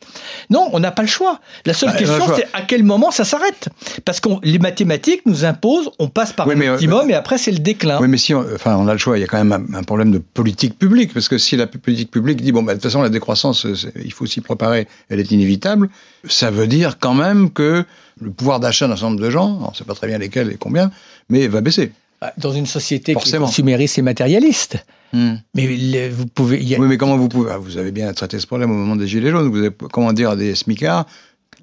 [0.50, 1.40] Non, on n'a pas le choix.
[1.66, 3.70] La seule Bah, le question, c'est à quel moment ça s'arrête?
[4.06, 7.38] Parce que les mathématiques nous imposent, on passe par Oui, mais, euh, l'optimum et après
[7.38, 8.00] c'est le déclin.
[8.00, 9.80] Oui, mais si on, enfin, on a le choix, il y a quand même un,
[9.80, 12.78] un problème de politique publique, parce que si la politique publique dit, bon, bah, de
[12.80, 15.90] toute façon, la décroissance, euh, il faut s'y préparer, elle est inévitable,
[16.28, 17.84] ça veut dire quand même que
[18.22, 20.52] le pouvoir d'achat d'un certain nombre de gens, on ne sait pas très bien lesquels
[20.52, 20.92] et combien,
[21.30, 21.92] mais va baisser.
[22.38, 23.48] Dans une société qui est Forcément.
[23.48, 24.86] consumériste et matérialiste.
[25.14, 26.64] Mais le- vous pouvez.
[26.64, 28.76] y a- Oui, mais comment vous pouvez ah, Vous avez bien traité ce problème au
[28.76, 29.50] moment des Gilets jaunes.
[29.50, 31.06] Vous avez, comment dire à des smicards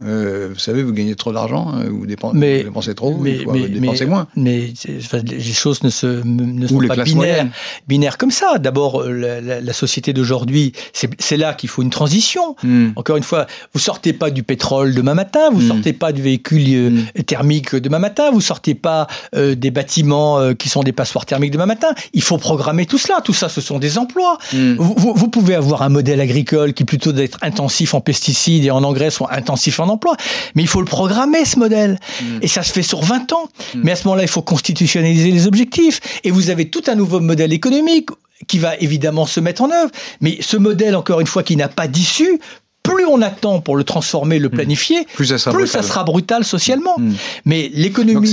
[0.05, 3.37] euh, vous savez, vous gagnez trop d'argent, euh, vous, dépensez, Mais- vous dépensez trop, mais-
[3.37, 4.27] il faut mais- dépenser mais- moins.
[4.37, 7.47] Mais enfin, les choses ne, se, ne sont pas binaires,
[7.89, 8.59] binaires comme ça.
[8.59, 12.57] D'abord, euh, la, la- la société d'aujourd'hui, c'est là qu'il faut une transition.
[12.63, 12.89] Hmm.
[12.97, 15.69] Encore une fois, vous sortez pas du pétrole demain matin, vous Mm.
[15.69, 17.23] sortez pas du véhicule euh, Mm.
[17.25, 21.51] thermique demain matin, vous sortez pas euh, des bâtiments euh, qui sont des passoires thermiques
[21.53, 21.89] demain matin.
[22.13, 23.21] Il faut programmer tout cela.
[23.25, 24.39] Tout ça, ce sont des emplois.
[24.53, 24.75] Hmm.
[24.79, 28.71] Vous, vous- vous pouvez avoir un modèle agricole qui, plutôt d'être intensif en pesticides et
[28.71, 30.17] en engrais, soit intensif en emploi.
[30.55, 31.99] Mais il faut le programmer, ce modèle.
[32.21, 32.39] Mm.
[32.43, 33.49] Et ça se fait sur 20 ans.
[33.75, 33.81] Mm.
[33.85, 36.01] Mais à ce moment-là, il faut constitutionnaliser les objectifs.
[36.25, 38.11] Et vous avez tout un nouveau modèle économique
[38.47, 39.91] qui va évidemment se mettre en œuvre.
[40.21, 42.41] Mais ce modèle, encore une fois, qui n'a pas d'issue,
[42.83, 45.83] plus on attend pour le transformer, le planifier, Plus ça sera plus brutal.
[45.83, 46.99] ça sera brutal socialement.
[46.99, 47.13] Hmm.
[47.45, 48.31] Mais l'économie...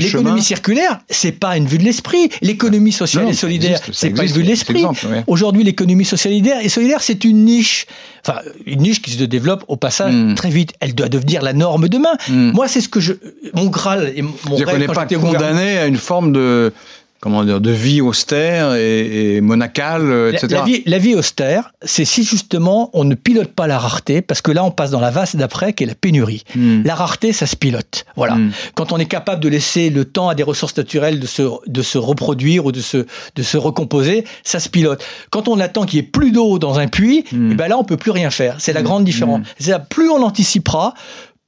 [0.00, 2.30] L'économie circulaire, c'est pas une vue de l'esprit.
[2.40, 4.84] L'économie sociale Non, et solidaire, c'est pas une vue de l'esprit.
[4.84, 5.24] ouais.
[5.26, 7.86] Aujourd'hui, l'économie solidaire et solidaire, c'est une niche.
[8.26, 10.34] Enfin, une niche qui se développe au passage Mm.
[10.34, 10.72] très vite.
[10.80, 12.14] Elle doit devenir la norme demain.
[12.28, 12.50] Hmm.
[12.52, 13.12] Moi, c'est ce que je,
[13.54, 16.72] mon graal et mon rêve n'est quand pas condamné à une forme de,
[17.20, 20.54] comment dire, de vie austère et, et monacale, euh, La, etc.
[20.54, 24.40] la vie, la vie austère, c'est si justement on ne pilote pas la rareté, parce
[24.40, 26.44] que là on passe dans la vase d'après qui est la pénurie.
[26.54, 26.82] Hmm.
[26.84, 28.06] La rareté, ça se pilote.
[28.16, 28.36] Voilà.
[28.36, 28.52] Hmm.
[28.74, 31.82] Quand on est capable de laisser le temps à des ressources naturelles de se, de
[31.82, 33.06] se reproduire ou de se,
[33.36, 35.04] de se recomposer, ça se pilote.
[35.30, 37.52] Quand on attend qu'il y ait plus d'eau dans un puits, Mm.
[37.52, 38.56] eh ben là, on peut plus rien faire.
[38.58, 39.46] C'est la grande différence.
[39.88, 40.94] Plus on anticipera,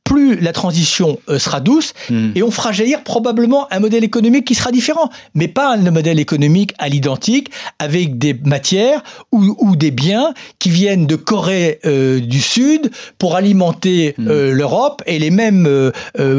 [0.04, 2.30] plus la transition euh, sera douce Hmm.
[2.34, 6.18] et on fera jaillir probablement un modèle économique qui sera différent, mais pas un modèle
[6.18, 12.18] économique à l'identique avec des matières ou, ou des biens qui viennent de Corée euh,
[12.20, 14.28] du Sud pour alimenter Mm.
[14.28, 15.92] euh, l'Europe et les mêmes euh,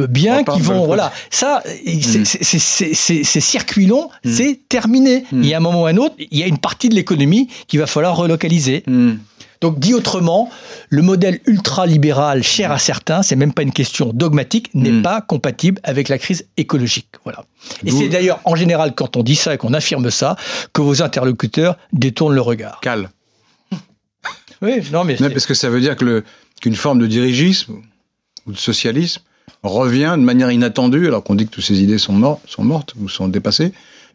[0.08, 2.94] biens qui vont voilà ça c'est- Mm.
[3.24, 4.30] ces circuits longs Mm.
[4.32, 5.44] c'est terminé Mm.
[5.44, 7.48] il y a un moment ou un autre il y a une partie de l'économie
[7.68, 8.84] qu'il va falloir relocaliser.
[9.64, 10.50] Donc, dit autrement,
[10.90, 15.04] le modèle ultralibéral cher à certains, c'est même pas une question dogmatique, n'est Mm.
[15.04, 17.08] pas compatible avec la crise écologique.
[17.24, 17.46] Voilà.
[17.86, 20.36] Et c'est d'ailleurs en général quand on dit ça et qu'on affirme ça
[20.74, 22.82] que vos interlocuteurs détournent le regard.
[22.82, 23.10] Cale.
[24.62, 26.24] Oui, non mais Non, parce que ça veut dire que
[26.62, 27.76] qu'une forme de dirigisme
[28.46, 29.22] ou de socialisme
[29.64, 32.94] revient de manière inattendue, alors qu'on dit que toutes ces idées sont, mortes, sont mortes
[33.00, 33.72] ou sont dépassées.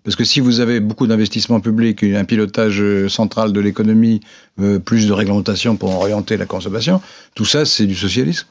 [0.09, 4.21] Parce que si vous avez beaucoup d'investissements publics, un pilotage euh, central de l'économie,
[4.59, 7.03] euh, plus de réglementation pour orienter la consommation,
[7.35, 8.47] tout ça, c'est du socialisme.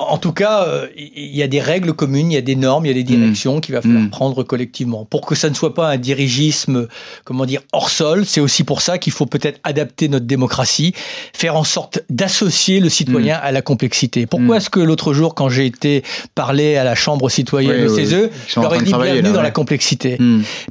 [0.00, 2.84] En tout cas, euh, il y a des règles communes, il y a des normes,
[2.86, 4.10] il y a des directions qu'il va falloir Mm.
[4.10, 5.04] prendre collectivement.
[5.04, 6.88] Pour que ça ne soit pas un dirigisme,
[7.24, 10.92] comment dire, hors sol, c'est aussi pour ça qu'il faut peut-être adapter notre démocratie,
[11.32, 14.26] faire en sorte d'associer le citoyen à la complexité.
[14.26, 14.58] Pourquoi Mm.
[14.58, 16.02] est-ce que l'autre jour, quand j'ai été
[16.34, 19.22] parler à la Chambre citoyenne Oui, oui, CESE, ils je leur ai de dit bienvenue
[19.22, 20.18] là, dans la complexité.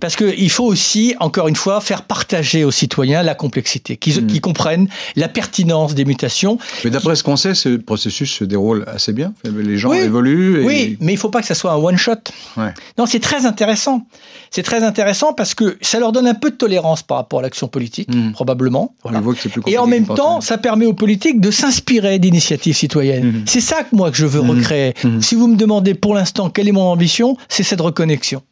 [0.02, 4.28] Parce qu'il faut aussi, encore une fois, faire partager aux citoyens la complexité, qu'ils Mm.
[4.28, 8.84] qu'ils comprennent la pertinence des mutations Mais d'après ce qu'on sait, ce processus se déroule
[8.88, 9.34] assez bien.
[9.44, 10.62] Les gens Oui, évoluent.
[10.62, 10.66] Et...
[10.66, 12.12] Oui, mais il faut pas que ça soit un one shot.
[12.58, 12.74] Ouais.
[13.00, 14.06] Non, c'est très intéressant.
[14.52, 17.42] C'est très intéressant parce que ça leur donne un peu de tolérance par rapport à
[17.42, 18.34] l'action politique, Mm.
[18.34, 18.94] probablement.
[19.04, 19.18] Voilà.
[19.18, 22.20] On voit que c'est plus Et en même temps, ça permet aux politiques de s'inspirer
[22.20, 23.26] d'initiatives citoyennes.
[23.32, 23.44] Mhm.
[23.48, 24.50] C'est ça que moi que je veux Mhm.
[24.52, 24.94] recréer.
[25.04, 25.22] Mhm.
[25.22, 28.44] Si vous me demandez pour l'instant quelle est mon ambition, c'est cette reconnexion.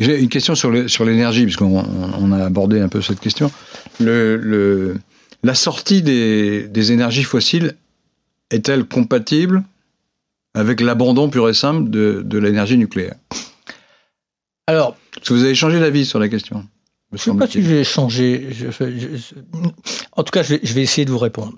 [0.00, 1.84] J'ai une question sur le- sur l'énergie, puisqu'on on-
[2.20, 3.50] on a abordé un peu cette question.
[4.00, 4.96] Le, le-
[5.42, 7.74] la sortie des, des énergies fossiles
[8.50, 9.62] est-elle compatible
[10.54, 13.16] avec l'abandon pur et simple de, de l'énergie nucléaire?
[14.66, 16.66] Alors, Parce que vous avez changé d'avis sur la question.
[17.12, 18.48] je ne sais pas si j'ai changé.
[18.50, 19.34] Je- je-
[20.12, 21.54] en tout cas, je vais, je vais essayer de vous répondre.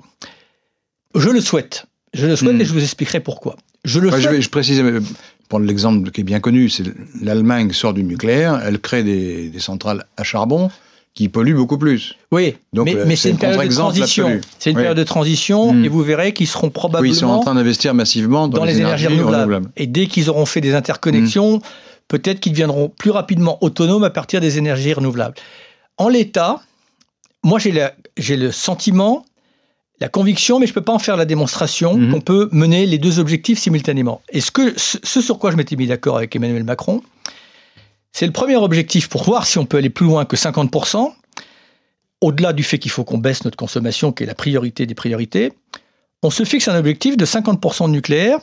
[1.14, 1.86] Je le souhaite.
[2.14, 2.60] Je le souhaite Mhm.
[2.60, 3.56] et je vous expliquerai pourquoi.
[3.84, 5.00] Je le Ouais, je, vais, précise, mais
[5.48, 6.84] prendre l'exemple qui est bien connu, c'est
[7.22, 10.70] l'Allemagne sort du nucléaire, elle crée des, des centrales à charbon
[11.20, 12.14] qui polluent beaucoup plus.
[12.32, 14.40] Oui, Donc, mais, euh, mais c'est une période de transition.
[14.58, 14.82] C'est une Oui.
[14.84, 17.92] période de transition et vous verrez qu'ils seront Oui, probablement ils sont en train d'investir
[17.92, 19.60] massivement dans, dans les énergies renouvelables.
[19.76, 21.60] Et dès qu'ils auront fait des interconnexions,
[22.08, 25.34] peut-être qu'ils deviendront plus rapidement autonomes à partir des énergies renouvelables.
[25.98, 26.62] En l'état,
[27.44, 29.26] moi j'ai le sentiment,
[30.00, 32.12] la conviction, mais je ne peux pas en faire la démonstration, Mhm.
[32.12, 34.22] qu'on peut mener les deux objectifs simultanément.
[34.32, 37.02] Et ce, que, ce sur quoi je m'étais mis d'accord avec Emmanuel Macron,
[38.12, 41.12] c'est le premier objectif pour voir si on peut aller plus loin que 50%,
[42.20, 45.52] au-delà du fait qu'il faut qu'on baisse notre consommation, qui est la priorité des priorités,
[46.22, 48.38] on se fixe un objectif de 50% de nucléaire,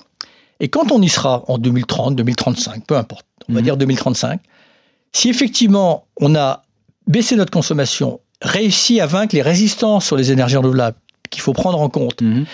[0.60, 3.64] et quand on y sera en 2030, 2035, peu importe, on va Mhm.
[3.66, 4.40] dire 2035,
[5.14, 6.64] si effectivement on a
[7.06, 10.98] baissé notre consommation, réussi à vaincre les résistances sur les énergies renouvelables
[11.30, 12.46] qu'il faut prendre en compte, Mhm.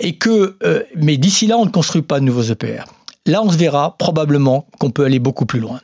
[0.00, 2.84] et que, euh, mais d'ici là, on ne construit pas de nouveaux EPR.
[3.26, 5.80] Là, on se verra probablement qu'on peut aller beaucoup plus loin.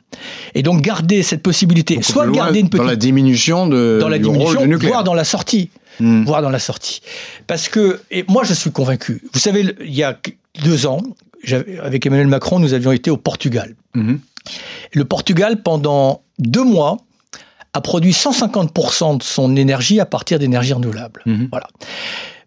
[0.55, 4.09] Et donc garder cette possibilité, Beaucoup soit garder une petite dans la diminution de dans
[4.09, 4.93] la rôle diminution, du nucléaire.
[4.93, 5.69] voire dans la sortie,
[5.99, 6.25] Hmm.
[6.25, 7.01] voire dans la sortie.
[7.47, 9.21] Parce que et moi je suis convaincu.
[9.33, 10.17] Vous savez, il y a
[10.63, 11.01] deux ans,
[11.83, 13.75] avec Emmanuel Macron, nous avions été au Portugal.
[13.93, 14.19] Mhm.
[14.93, 16.97] Le Portugal, pendant deux mois,
[17.73, 21.21] a produit 150% de son énergie à partir d'énergies renouvelables.
[21.25, 21.47] Mhm.
[21.51, 21.67] Voilà.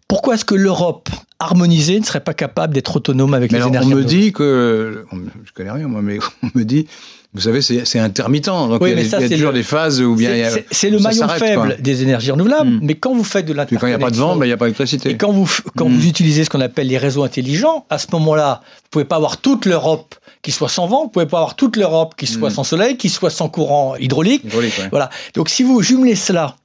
[0.09, 1.07] Pourquoi est-ce que l'Europe
[1.39, 4.21] harmonisée ne serait pas capable d'être autonome avec Mais les alors, on énergies me renouvelables
[4.23, 6.87] dit que, on- je connais rien moi, mais on me dit,
[7.33, 8.47] vous savez, c'est intermittent.
[8.47, 10.15] Donc Oui, il y a, ça, il y a c'est toujours le- des phases où
[10.15, 10.31] bien
[10.71, 11.75] C'est le maillon faible quoi.
[11.75, 12.79] des énergies renouvelables, Mm.
[12.81, 14.45] mais quand vous faites de Puis quand il n'y a pas de vent, l'interconnexion ben,
[14.45, 15.09] il n'y a pas d'électricité.
[15.11, 15.93] Et quand vous, quand Mm.
[15.93, 19.37] vous utilisez ce qu'on appelle les réseaux intelligents, à ce moment-là, vous pouvez pas avoir
[19.37, 22.53] toute l'Europe qui soit sans vent, vous pouvez pas avoir toute l'Europe qui soit Mm.
[22.53, 24.43] sans soleil, qui soit sans courant hydraulique.
[24.45, 24.87] Hydraulique, ouais.
[24.89, 25.11] Voilà.
[25.35, 26.55] Donc si vous jumelez cela,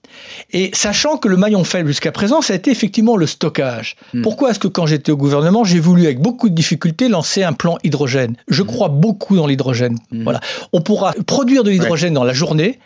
[0.53, 3.97] et sachant que le maillon faible jusqu'à présent, ça a été effectivement le stockage.
[4.13, 4.23] Mm.
[4.23, 7.53] Pourquoi est-ce que quand j'étais au gouvernement, j'ai voulu avec beaucoup de difficultés lancer un
[7.53, 8.37] plan hydrogène?
[8.49, 9.99] Je crois beaucoup dans l'hydrogène.
[10.11, 10.25] Mm.
[10.25, 10.41] Voilà.
[10.73, 12.79] On pourra produire de l'hydrogène dans la journée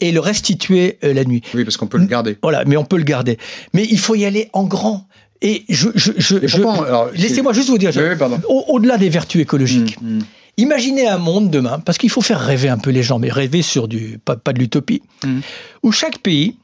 [0.00, 1.42] et le restituer euh, la nuit.
[1.54, 2.36] Oui, parce qu'on peut le garder.
[2.42, 3.38] Voilà, mais on peut le garder.
[3.72, 5.06] Mais il faut y aller en grand.
[5.42, 5.88] Et je,
[7.16, 9.98] laissez-moi juste vous dire, Oui, oui, au-delà des vertus écologiques.
[10.56, 13.62] Imaginez un monde demain, parce qu'il faut faire rêver un peu les gens, mais rêver
[13.62, 15.40] sur du pas, pas de l'utopie, Mm.
[15.82, 16.56] où chaque pays,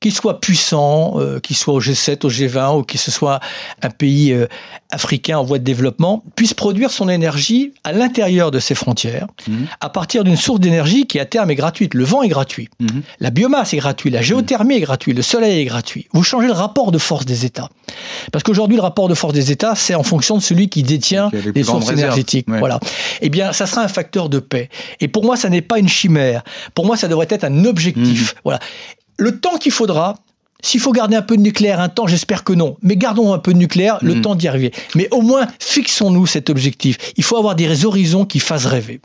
[0.00, 3.38] qu'il soit puissant, euh, qu'il soit au G7, au G20, ou qu'il se soit
[3.82, 4.46] un pays euh,
[4.90, 9.66] africain en voie de développement, puisse produire son énergie à l'intérieur de ses frontières, Mhm.
[9.80, 11.92] à partir d'une source d'énergie qui à terme est gratuite.
[11.92, 12.70] Le vent est gratuit.
[12.80, 13.02] Mhm.
[13.20, 16.08] La biomasse est gratuite, la géothermie est gratuite, le soleil est gratuit.
[16.12, 17.68] Vous changez le rapport de force des États.
[18.32, 21.30] Parce qu'aujourd'hui, le rapport de force des États, c'est en fonction de celui qui détient
[21.54, 22.48] les sources énergétiques.
[22.48, 22.58] Ouais.
[22.58, 22.80] Voilà.
[23.20, 24.70] Eh bien, ça sera un facteur de paix.
[25.00, 26.42] Et pour moi, ça n'est pas une chimère.
[26.74, 28.32] Pour moi, ça devrait être un objectif.
[28.34, 28.40] Mhm.
[28.44, 28.60] Voilà.
[29.20, 30.16] Le temps qu'il faudra,
[30.62, 32.76] s'il faut garder un peu de nucléaire un temps, j'espère que non.
[32.82, 34.22] Mais gardons un peu de nucléaire, le Mhm.
[34.22, 34.72] temps d'y arriver.
[34.94, 36.98] Mais au moins, fixons-nous cet objectif.
[37.16, 39.00] Il faut avoir des horizons qui fassent rêver.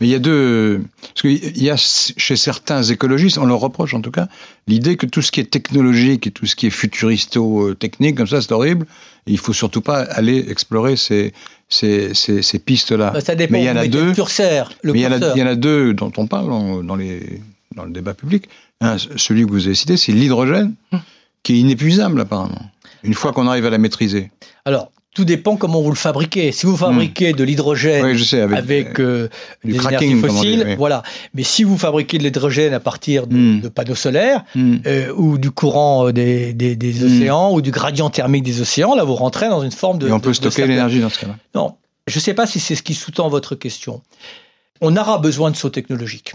[0.00, 0.80] Mais il y a deux.
[1.02, 4.26] Parce qu'il y a chez certains écologistes, on leur reproche en tout cas,
[4.66, 8.40] l'idée que tout ce qui est technologique et tout ce qui est futuristo-technique, comme ça,
[8.40, 8.86] c'est horrible.
[9.28, 11.32] Et il faut surtout pas aller explorer ces,
[11.68, 13.10] ces, ces, ces pistes-là.
[13.10, 13.52] Bah, Ça dépend.
[13.52, 14.06] Mais il y en a deux.
[14.06, 14.72] Le curseur.
[14.82, 15.36] Le Mais il y, en a, curseur.
[15.36, 17.40] il y en a deux dont on parle dans, dans les,
[17.76, 18.48] dans le débat public.
[18.80, 21.00] Un, celui que vous avez cité, c'est l'hydrogène, Hum.
[21.42, 22.62] qui est inépuisable apparemment.
[23.02, 24.30] Une fois qu'on arrive à la maîtriser.
[24.64, 26.52] Alors, tout dépend comment vous le fabriquez.
[26.52, 28.12] Si vous fabriquez de l'hydrogène Oui.
[28.34, 29.28] Avec, avec, euh,
[29.64, 30.74] du des cracking, énergies dit, fossiles, oui.
[30.76, 31.02] voilà.
[31.34, 33.60] Mais si vous fabriquez de l'hydrogène à partir de, Mm.
[33.62, 38.10] de panneaux solaires euh, ou du courant euh, des, des, des océans ou du gradient
[38.10, 40.06] thermique des océans, là vous rentrez dans une forme de.
[40.08, 41.36] Et on de- peut stocker l'énergie dans ce cas-là.
[41.54, 41.74] Non,
[42.06, 44.02] je ne sais pas si c'est ce qui sous-tend votre question.
[44.80, 46.34] On aura besoin de sauts technologiques.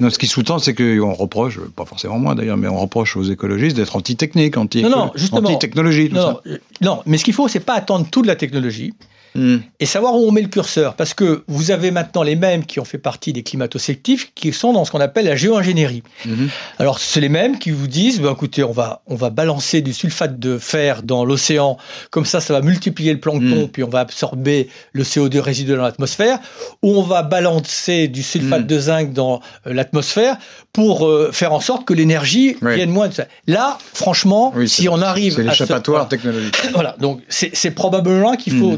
[0.00, 3.22] Non, ce qui sous-tend, c'est qu'on reproche, pas forcément moi d'ailleurs, mais on reproche aux
[3.22, 5.40] écologistes d'être anti-technique, anti- Non, non, justement.
[5.48, 6.28] anti-technologie, tout Non, ça.
[6.32, 8.94] non, euh, non, mais ce qu'il faut, c'est pas attendre toute la technologie.
[9.34, 9.58] Hmm.
[9.78, 10.94] et savoir où on met le curseur.
[10.94, 14.72] Parce que vous avez maintenant les mêmes qui ont fait partie des climato-sceptiques qui sont
[14.72, 16.02] dans ce qu'on appelle la géo-ingénierie.
[16.26, 16.48] Mhm.
[16.80, 19.92] Alors, c'est les mêmes qui vous disent, ben, écoutez, on va, on va balancer du
[19.92, 21.76] sulfate de fer dans l'océan,
[22.10, 23.68] comme ça, ça va multiplier le plancton, Mm.
[23.68, 26.38] puis on va absorber le CO2 résiduel dans l'atmosphère,
[26.82, 30.36] ou on va balancer du sulfate de zinc dans euh, l'atmosphère
[30.72, 32.74] pour euh, faire en sorte que l'énergie Oui.
[32.76, 33.26] vienne moins de ça.
[33.46, 36.08] Là, franchement, Oui, si on arrive C'est ce- l'échappatoire voilà.
[36.08, 36.56] technologique.
[36.74, 38.76] Voilà, donc c'est probablement là qu'il faut.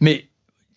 [0.00, 0.26] Mais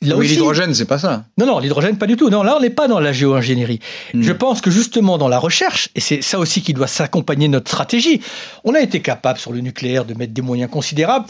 [0.02, 1.26] là oui, l'hydrogène, c'est pas ça.
[1.38, 2.30] non, non, l'hydrogène, pas du tout.
[2.30, 3.80] Non, là, on n'est pas dans la géo-ingénierie.
[4.14, 4.22] Mm.
[4.22, 7.54] Je pense que justement, dans la recherche, et c'est ça aussi qui doit s'accompagner de
[7.54, 8.22] notre stratégie,
[8.64, 11.26] on a été capable sur le nucléaire de mettre des moyens considérables.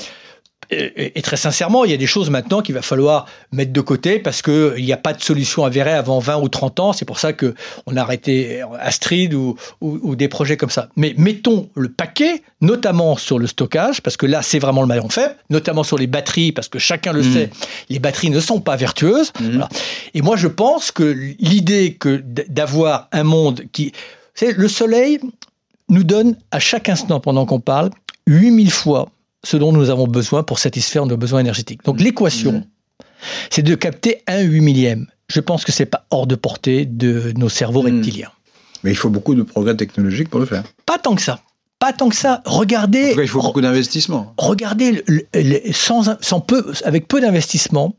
[0.73, 3.81] Et, et- très sincèrement, il y a des choses maintenant qu'il va falloir mettre de
[3.81, 6.93] côté parce qu'il n'y a pas de solution avérée avant 20 ou 30 ans.
[6.93, 7.53] C'est pour ça que
[7.87, 10.87] on a arrêté Astrid ou, ou- ou des projets comme ça.
[10.95, 15.09] Mais mettons le paquet, notamment sur le stockage, parce que là, c'est vraiment le maillon
[15.09, 17.33] faible, notamment sur les batteries, parce que chacun le Mm.
[17.33, 17.49] sait,
[17.89, 19.33] les batteries ne sont pas vertueuses.
[19.41, 19.67] Voilà.
[20.13, 21.03] Et moi, je pense que
[21.39, 23.91] l'idée que d'avoir un monde qui...
[24.35, 25.19] C'est le soleil
[25.89, 27.89] nous donne à chaque instant pendant qu'on parle
[28.27, 29.09] 8000 fois
[29.43, 31.83] ce dont nous avons besoin pour satisfaire nos besoins énergétiques.
[31.83, 32.63] Donc l'équation, Mhm.
[33.49, 35.07] c'est de capter un huit millième.
[35.29, 37.95] Je pense que c'est pas hors de portée de nos cerveaux Mhm.
[37.97, 38.29] reptiliens.
[38.83, 40.63] Mais il faut beaucoup de progrès technologiques pour le faire.
[40.85, 41.39] Pas tant que ça.
[41.79, 42.41] Pas tant que ça.
[42.45, 44.33] En Regardez, tout cas, il faut beaucoup d'investissement.
[44.37, 47.95] regardez le- le- le- sans, sans peu, avec peu d'investissement,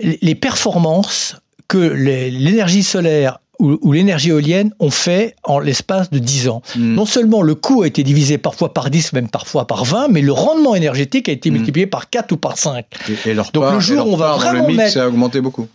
[0.00, 1.36] les performances
[1.68, 6.62] que l'énergie solaire ou, ou l'énergie éolienne ont fait en l'espace de 10 ans.
[6.76, 6.94] Hmm.
[6.94, 10.20] Non seulement le coût a été divisé parfois par 10, même parfois par 20, mais
[10.20, 11.54] le rendement énergétique a été Mm.
[11.54, 12.84] multiplié par 4 ou par 5.
[13.26, 15.40] Et, et leur Donc, part, le jour où on va vraiment mix mettre- a augmenté
[15.40, 15.66] beaucoup.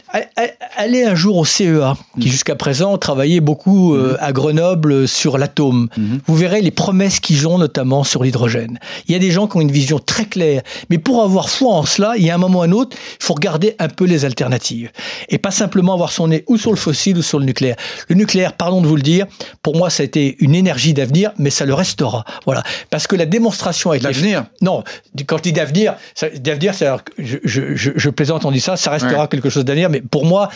[0.77, 2.31] Allez un jour au CEA, qui Mm.
[2.31, 5.89] jusqu'à présent travaillait beaucoup euh, à Grenoble sur l'atome.
[6.27, 8.79] Vous verrez les promesses qu'ils ont, notamment sur l'hydrogène.
[9.07, 10.61] Il y a des gens qui ont une vision très claire.
[10.89, 13.23] Mais pour avoir foi en cela, il y a un moment ou un autre, il
[13.25, 14.89] faut regarder un peu les alternatives.
[15.29, 17.75] Et pas simplement avoir son nez ou sur le fossile ou sur le nucléaire.
[18.07, 19.25] Le nucléaire, pardon de vous le dire,
[19.63, 22.25] pour moi, ça a été une énergie d'avenir, mais ça le restera.
[22.45, 22.63] Voilà.
[22.89, 24.83] Parce que la démonstration avec L'avenir Non,
[25.27, 26.87] quand je dis d'avenir, ça- d'avenir, c'est
[27.17, 29.27] je, je, je, je plaisante, on dit ça, ça restera Ouais.
[29.29, 30.49] quelque chose d'avenir, mais pour moi,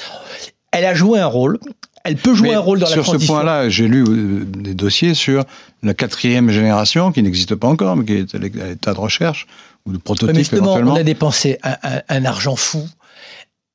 [0.72, 1.60] elle a joué un rôle.
[2.06, 3.34] Elle peut jouer Mais un rôle dans la sur ce transition.
[3.36, 5.46] point-là, j'ai lu euh, des dossiers sur
[5.84, 9.00] la quatrième génération, qui n'existe pas encore, mais qui est à l'é- à l'état de
[9.00, 9.48] recherche,
[9.86, 10.94] ou de prototype mais justement, éventuellement.
[10.94, 12.86] on a dépensé un, un- un argent fou.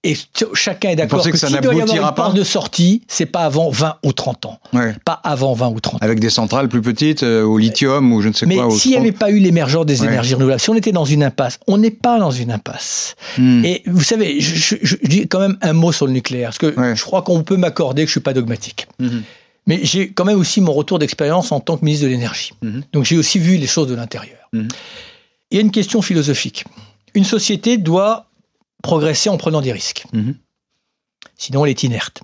[0.05, 0.17] Et
[0.55, 3.27] chacun est d'accord que, que ça s'il doit y avoir une porte de sortie, c'est
[3.27, 4.61] pas avant 20 ou 30 ans.
[4.73, 4.95] Ouais.
[5.05, 5.99] Pas avant 20 ou 30 ans.
[6.01, 8.67] Avec des centrales plus petites, euh, au lithium ou je ne sais Mais quoi.
[8.69, 10.07] au s'il n'y avait pas eu l'émergence des Ouais.
[10.07, 13.17] énergies renouvelables, si on était dans une impasse, on n'est pas dans une impasse.
[13.39, 13.65] Hmm.
[13.65, 16.59] Et vous savez, je, je- je dis quand même un mot sur le nucléaire, parce
[16.59, 16.95] que Ouais.
[16.95, 18.87] je crois qu'on peut m'accorder que je suis pas dogmatique.
[19.01, 19.23] Mhm.
[19.67, 22.53] Mais j'ai quand même aussi mon retour d'expérience en tant que ministre de l'énergie.
[22.63, 22.85] Mhm.
[22.93, 24.39] Donc j'ai aussi vu les choses de l'intérieur.
[24.53, 24.69] Il
[25.51, 26.65] y a une question philosophique.
[27.15, 28.27] Une société doit
[28.83, 30.05] progresser en prenant des risques.
[30.13, 30.35] Mhm.
[31.37, 32.23] Sinon, elle est inerte.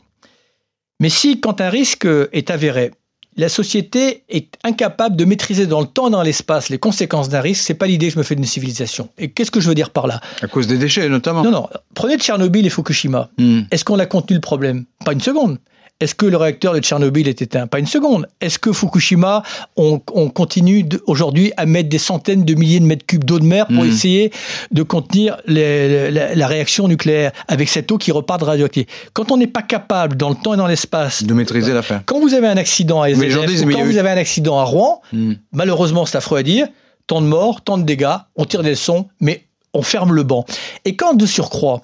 [1.00, 2.92] Mais si, quand un risque est avéré,
[3.36, 7.40] la société est incapable de maîtriser dans le temps et dans l'espace les conséquences d'un
[7.40, 9.08] risque, c'est pas l'idée que je me fais d'une civilisation.
[9.18, 10.20] Et qu'est-ce que je veux dire par là?
[10.40, 11.42] À cause des déchets, notamment.
[11.42, 11.68] Non, non.
[11.94, 13.30] Prenez Tchernobyl et Fukushima.
[13.38, 13.62] Hmm.
[13.70, 14.84] Est-ce qu'on a contenu le problème?
[15.04, 15.58] Pas une seconde.
[16.00, 17.68] Est-ce que le réacteur de Tchernobyl est éteint?
[17.68, 18.26] Pas une seconde.
[18.40, 19.44] Est-ce que Fukushima,
[19.76, 23.44] on, on continue aujourd'hui à mettre des centaines de milliers de mètres cubes d'eau de
[23.44, 23.90] mer pour Mhm.
[23.90, 24.33] essayer
[24.72, 28.90] de contenir les- la, la réaction nucléaire avec cette eau qui repart de radioactivité?
[29.12, 32.02] Quand on n'est pas capable, dans le temps et dans l'espace, De maîtriser l'affaire.
[32.07, 35.35] quand vous avez un accident à y quand vous avez un accident à Rouen, Hmm.
[35.52, 36.66] malheureusement, c'est affreux à dire,
[37.07, 40.44] tant de morts, tant de dégâts, on tire des leçons, mais on ferme le banc.
[40.85, 41.83] Et quand de surcroît,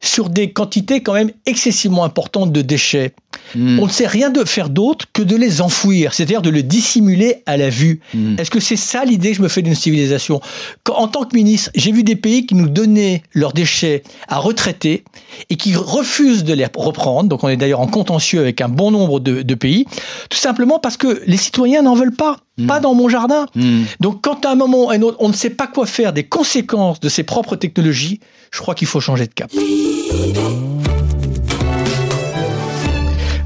[0.00, 3.14] sur des quantités quand même excessivement importantes de déchets,
[3.54, 3.78] Hmm.
[3.78, 7.42] on ne sait rien de faire d'autre que de les enfouir, c'est-à-dire de le dissimuler
[7.46, 8.00] à la vue.
[8.14, 8.36] Hmm.
[8.38, 10.40] Est-ce que c'est ça l'idée que je me fais d'une civilisation?
[10.84, 14.38] Quand, En tant que ministre, j'ai vu des pays qui nous donnaient leurs déchets à
[14.38, 15.04] retraiter
[15.50, 17.28] et qui refusent de les reprendre.
[17.28, 19.86] Donc on est d'ailleurs en contentieux avec un bon nombre de, de pays,
[20.30, 23.46] tout simplement parce que les citoyens n'en veulent pas, pas dans mon jardin.
[23.54, 23.82] Hmm.
[24.00, 26.12] Donc quand à un moment ou à un autre, on ne sait pas quoi faire
[26.12, 29.50] des conséquences de ces propres technologies, je crois qu'il faut changer de cap.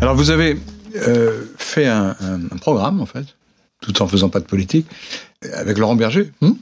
[0.06, 0.56] Alors vous avez
[1.08, 3.24] euh, fait un, un- un programme, en fait,
[3.80, 4.86] tout en faisant pas de politique,
[5.52, 6.30] avec Laurent Berger.
[6.40, 6.52] Hmm?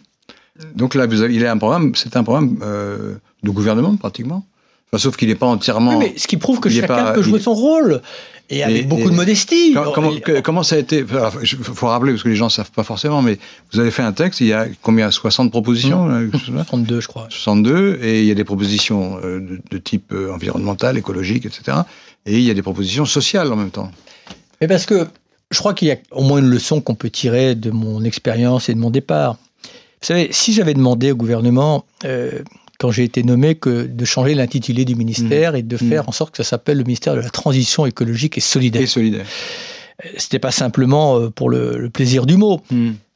[0.74, 4.46] Donc là, vous avez- il a un programme, c'est un programme euh, de gouvernement, pratiquement.
[4.90, 5.98] Enfin, sauf qu'il n'est pas entièrement...
[5.98, 8.00] Oui, mais ce qui prouve que chacun pas- peut jouer il- son rôle
[8.48, 9.74] et avec Et- beaucoup et- de modestie.
[9.74, 12.46] Com- Comment, Et- que- comment ça a été Il faut rappeler, parce que les gens
[12.46, 13.38] ne savent pas forcément, mais
[13.74, 15.10] vous avez fait un texte, il y a combien?
[15.10, 17.26] 60 propositions quelque chose là 32, je crois.
[17.28, 21.78] 62, et il y a des propositions euh, de, de type euh, environnemental, écologique, etc.
[22.26, 23.90] Et il y a des propositions sociales en même temps.
[24.60, 25.06] Mais parce que
[25.50, 28.68] je crois qu'il y a au moins une leçon qu'on peut tirer de mon expérience
[28.68, 29.36] et de mon départ.
[29.64, 32.42] Vous savez, si j'avais demandé au gouvernement, euh,
[32.78, 35.88] quand j'ai été nommé, que de changer l'intitulé du ministère et de Mmh.
[35.88, 38.86] faire en sorte que ça s'appelle le ministère de la transition écologique et solidaire, Et
[38.86, 39.26] solidaire.
[40.16, 42.60] c'était pas simplement euh, pour le, le plaisir du mot.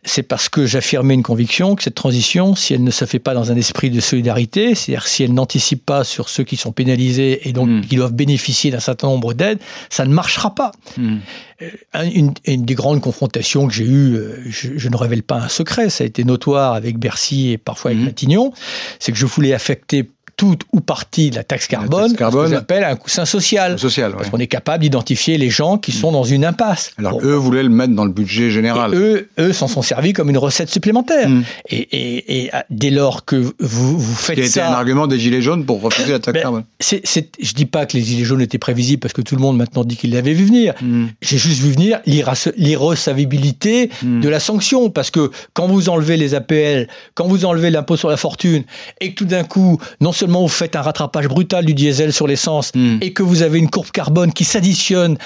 [0.05, 3.35] C'est parce que j'affirmais une conviction que cette transition, si elle ne se fait pas
[3.35, 7.49] dans un esprit de solidarité, c'est-à-dire si elle n'anticipe pas sur ceux qui sont pénalisés
[7.49, 7.81] et donc Mm.
[7.83, 9.59] qui doivent bénéficier d'un certain nombre d'aides,
[9.91, 10.73] ça ne marchera pas.
[10.97, 11.17] Hmm.
[11.93, 15.37] Un- Une, une des grandes confrontations que j'ai eues, euh, je, je ne révèle pas
[15.41, 18.07] un secret, ça a été notoire avec Bercy et parfois avec Mhm.
[18.07, 18.53] Matignon,
[19.01, 20.09] c'est que je voulais affecter
[20.39, 22.47] toute ou partie de la taxe carbone, carbone.
[22.47, 23.79] ce que j'appelle un coussin social.
[23.79, 24.17] Social, ouais.
[24.19, 26.93] Parce qu'on est capable d'identifier les gens qui sont dans une impasse.
[26.97, 27.27] Alors Bon.
[27.27, 28.95] eux voulaient le mettre dans le budget général.
[28.95, 31.29] Et eux, eux s'en sont servis comme une recette supplémentaire.
[31.29, 31.43] Hmm.
[31.69, 34.79] Et, et- et, ah, dès lors que vous, vous faites qui a été un ça,
[34.79, 36.65] argument des Gilets jaunes pour refuser la taxe Ben, carbone.
[36.79, 39.43] c'est, c'est- je dis pas que les gilets jaunes étaient prévisibles parce que tout le
[39.43, 40.75] monde maintenant dit qu'il l'avait vu venir.
[40.81, 41.07] Hmm.
[41.21, 44.21] J'ai juste vu venir l'irrecevabilité Hmm.
[44.21, 48.09] de la sanction parce que quand vous enlevez les APL, quand vous enlevez l'impôt sur
[48.09, 48.63] la fortune
[49.01, 52.27] et que tout d'un coup, non seulement vous faites un rattrapage brutal du diesel sur
[52.27, 52.99] l'essence Hmm.
[53.01, 55.17] et que vous avez une courbe carbone qui s'additionne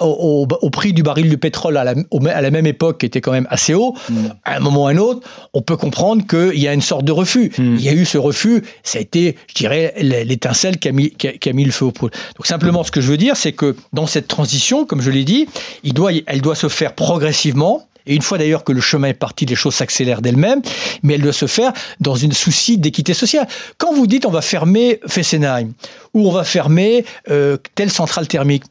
[0.00, 2.98] au, au- au prix du baril de pétrole à la, au- à la même époque
[2.98, 4.28] qui était quand même assez haut, Hmm.
[4.44, 5.20] à un moment ou à un autre,
[5.52, 7.52] on peut comprendre qu'il y a une sorte de refus.
[7.58, 7.76] Hmm.
[7.76, 11.10] Il y a eu ce refus, ça a été, je dirais, l'étincelle qui a mis,
[11.10, 12.16] qui a, qui a mis le feu au poudre.
[12.36, 15.24] Donc simplement, ce que je veux dire, c'est que dans cette transition, comme je l'ai
[15.24, 15.46] dit,
[15.84, 17.86] il doit, elle doit se faire progressivement.
[18.06, 20.62] Et une fois d'ailleurs que le chemin est parti, les choses s'accélèrent d'elles-mêmes,
[21.02, 23.46] mais elle doit se faire dans une souci d'équité sociale.
[23.78, 25.72] Quand vous dites on va fermer Fessenheim
[26.14, 28.64] ou on va fermer euh, telle centrale thermique,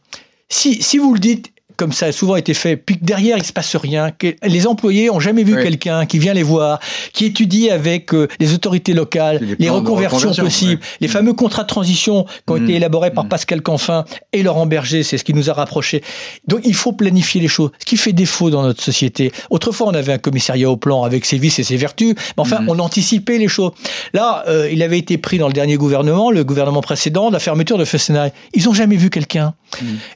[0.50, 3.44] si, si vous le dites comme ça a souvent été fait, puis que derrière il
[3.44, 5.64] se passe rien, que les employés ont jamais vu Oui.
[5.64, 6.80] quelqu'un qui vient les voir,
[7.14, 10.88] qui étudie avec euh, les autorités locales Les reconversions reconversion, possibles, ouais.
[11.02, 12.64] les fameux contrats de transition qui ont Mm.
[12.64, 13.30] été élaborés par Mm.
[13.30, 16.02] Pascal Canfin et Laurent Berger, c'est ce qui nous a rapprochés.
[16.48, 19.32] Donc il faut planifier les choses, ce qui fait défaut dans notre société.
[19.50, 22.62] Autrefois, on avait un commissariat au plan avec ses vices et ses vertus, mais enfin,
[22.62, 22.70] Mm.
[22.70, 23.72] on anticipait les choses.
[24.14, 27.78] Là, euh, il avait été pris dans le dernier gouvernement, le gouvernement précédent, la fermeture
[27.78, 28.32] de Fessenheim.
[28.54, 29.54] Ils ont jamais vu quelqu'un.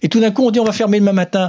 [0.02, 1.49] Et tout d'un coup, on dit on va fermer demain matin.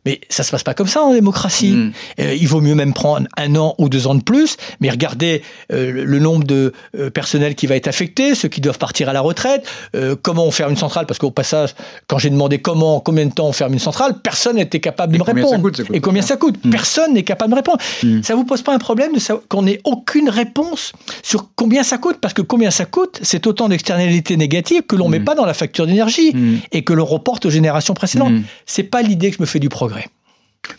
[0.05, 1.71] Mais ça se passe pas comme ça en démocratie.
[1.71, 1.91] Mm.
[2.19, 5.43] Euh, il vaut mieux même prendre un an ou deux ans de plus, mais regardez
[5.71, 9.13] euh, le- nombre de euh, personnel qui va être affecté, ceux qui doivent partir à
[9.13, 11.75] la retraite, euh, comment on ferme une centrale, parce qu'au passage,
[12.07, 15.19] quand j'ai demandé comment, combien de temps on ferme une centrale, personne n'était capable de
[15.19, 15.61] me ça répondre.
[15.61, 16.57] coûte, ça coûte Et combien ça coûte?
[16.63, 16.69] Mm.
[16.71, 17.79] Personne n'est capable de me répondre.
[18.03, 18.23] Mm.
[18.23, 20.93] Ça vous pose pas un problème de qu'on n'ait aucune réponse
[21.23, 22.17] sur combien ça coûte?
[22.21, 25.11] Parce que combien ça coûte, c'est autant d'externalités négatives que l'on Mm.
[25.11, 26.33] met pas dans la facture d'énergie
[26.71, 28.33] et que l'on reporte aux générations précédentes.
[28.65, 29.90] C'est pas l'idée que je me fais du progrès.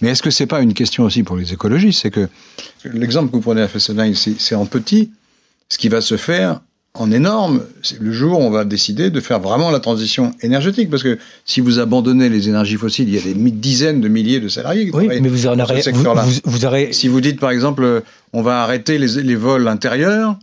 [0.01, 2.29] Mais est-ce que c'est pas une question aussi pour les écologistes C'est que
[2.85, 5.11] l'exemple que vous prenez à Fessenheim, c'est en petit.
[5.69, 6.61] Ce qui va se faire
[6.95, 10.91] en énorme, c'est le jour où on va décider de faire vraiment la transition énergétique.
[10.91, 14.41] Parce que si vous abandonnez les énergies fossiles, il y a des dizaines de milliers
[14.41, 15.83] de salariés qui Oui, mais vous en aurez,
[16.45, 16.59] vous,
[16.93, 18.03] Si vous dites par exemple,
[18.35, 20.37] on va arrêter les, les vols intérieurs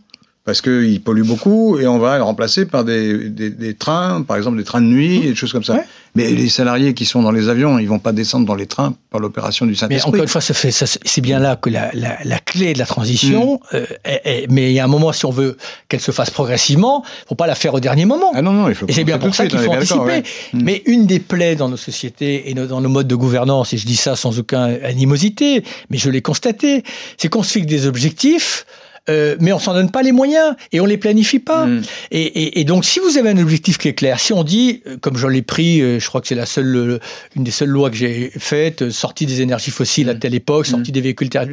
[0.50, 4.36] parce qu'ils polluent beaucoup et on va les remplacer par des, des, des trains, par
[4.36, 5.74] exemple des trains de nuit et des choses comme ça.
[5.74, 5.84] Ouais.
[6.16, 8.94] Mais les salariés qui sont dans les avions, ils vont pas descendre dans les trains
[9.10, 10.08] par l'opération du Mais Saint-Esprit.
[10.08, 12.80] encore une fois, ça fait, ça, c'est bien là que la, la, la clé de
[12.80, 13.60] la transition.
[13.72, 13.76] Mm.
[13.76, 15.56] euh, est- est- mais il y a un moment, si on veut
[15.88, 18.32] qu'elle se fasse progressivement, faut pas la faire au dernier moment.
[18.34, 20.00] Ah non, non, il faut Et c'est bien pour ça qu'il faut anticiper.
[20.00, 20.22] ouais.
[20.52, 20.62] Mm.
[20.64, 23.86] Mais une des plaies dans nos sociétés et dans nos modes de gouvernance, et je
[23.86, 26.82] dis ça sans aucune animosité, mais je l'ai constaté,
[27.18, 28.66] c'est qu'on se fixe des objectifs.
[29.10, 31.66] Euh, mais on s'en donne pas les moyens et on les planifie pas.
[31.66, 31.82] Mm.
[32.12, 34.82] Et, et- et donc, si vous avez un objectif qui est clair, si on dit,
[34.86, 37.00] euh, comme je l'ai pris, euh, je crois que c'est la seule,
[37.36, 40.18] une des seules lois que j'ai faites, sortie des énergies fossiles à Mm.
[40.20, 40.70] telle époque, Mm.
[40.70, 41.46] sortie des véhicules ther-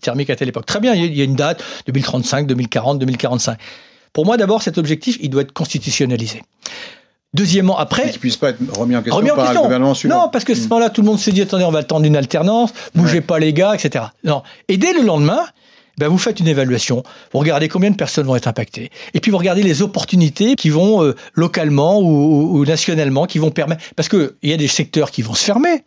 [0.00, 0.66] thermiques à telle époque.
[0.66, 3.58] Très bien, il y a- une date, 2035, 2040, 2045.
[4.12, 6.42] Pour moi, d'abord, cet objectif, il doit être constitutionnalisé.
[7.34, 9.60] Deuxièmement, après, qui puisse pas être remis en question remis en par question.
[9.60, 10.22] le gouvernement suivant.
[10.22, 12.06] Non, parce que à ce moment-là, tout le monde se dit attendez, on va attendre
[12.06, 13.20] une alternance, bougez Ouais.
[13.20, 14.06] pas les gars, etc.
[14.24, 14.42] Non.
[14.68, 15.40] Et dès le lendemain,
[15.98, 19.30] ben vous faites une évaluation, vous regardez combien de personnes vont être impactées, et puis
[19.30, 23.82] vous regardez les opportunités qui vont euh, localement ou, ou- ou nationalement, qui vont permettre,
[23.96, 25.82] parce que il y a des secteurs qui vont se fermer.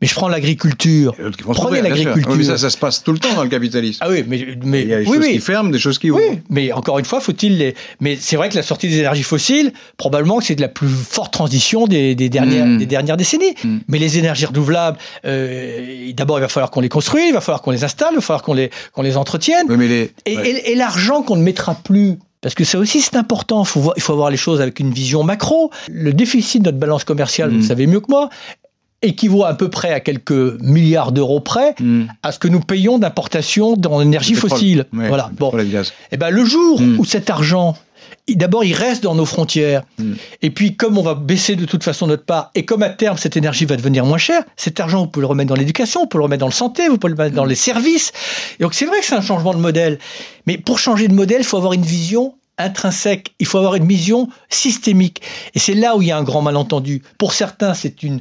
[0.00, 1.14] Mais je prends l'agriculture.
[1.52, 2.32] Prenez l'agriculture.
[2.36, 3.98] Oui, ça, ça se passe tout le temps dans le capitalisme.
[4.00, 5.32] Ah oui, mais, mais il y a des oui, choses oui.
[5.32, 6.20] qui ferment, des choses qui ouvrent.
[6.30, 7.74] Oui, mais encore une fois, faut-il les.
[8.00, 10.88] Mais c'est vrai que la sortie des énergies fossiles, probablement que c'est de la plus
[10.88, 12.78] forte transition des, des dernières, Mm.
[12.78, 13.54] des dernières décennies.
[13.62, 13.78] Mm.
[13.88, 14.96] Mais les énergies renouvelables,
[15.26, 18.16] euh, d'abord, il va falloir qu'on les construise, il va falloir qu'on les installe, il
[18.16, 19.66] va falloir qu'on les, qu'on les entretienne.
[19.68, 20.48] Oui, mais les, Et, ouais.
[20.50, 22.16] et- et l'argent qu'on ne mettra plus.
[22.42, 24.92] Parce que ça aussi c'est important, faut voir- il faut voir les choses avec une
[24.92, 25.70] vision macro.
[25.90, 27.60] Le déficit de notre balance commerciale, vous Mm.
[27.60, 28.30] le savez mieux que moi,
[29.02, 32.04] équivaut à peu près à quelques milliards d'euros près Mm.
[32.22, 34.50] à ce que nous payons d'importation dans l'énergie Le pétrole.
[34.58, 34.86] fossile.
[34.92, 35.30] Voilà.
[35.38, 35.66] Bon, et
[36.12, 36.98] eh ben, le jour Mm.
[36.98, 37.76] où cet argent,
[38.28, 40.12] d'abord, il reste dans nos frontières, Mm.
[40.42, 43.16] et puis comme on va baisser de toute façon notre part, et comme à terme
[43.16, 46.06] cette énergie va devenir moins chère, cet argent, vous pouvez le remettre dans l'éducation, vous
[46.06, 48.12] pouvez le remettre dans le santé, vous pouvez le mettre dans les services.
[48.58, 49.98] Et donc c'est vrai que c'est un changement de modèle,
[50.46, 53.86] mais pour changer de modèle, il faut avoir une vision intrinsèque, il faut avoir une
[53.88, 55.22] vision systémique.
[55.54, 57.02] Et c'est là où il y a un grand malentendu.
[57.18, 58.20] Pour certains, c'est une,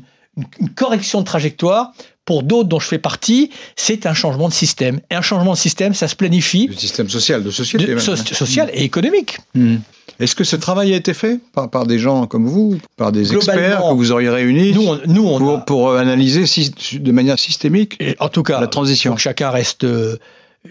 [0.59, 1.91] une- correction de trajectoire.
[2.25, 4.99] Pour d'autres, dont je fais partie, c'est un changement de système.
[5.09, 7.85] Et un changement de système, ça se planifie Le système social, de société.
[7.85, 7.99] de- même.
[7.99, 9.39] so- social et économique.
[9.55, 9.77] Mm.
[10.19, 13.33] Est-ce que ce travail a été fait par, par des gens comme vous, par des
[13.33, 16.43] experts que vous auriez réunis Nous, on, nous, on pour, a- pour analyser
[16.99, 20.17] de manière systémique et en tout cas, la transition chacun reste, euh,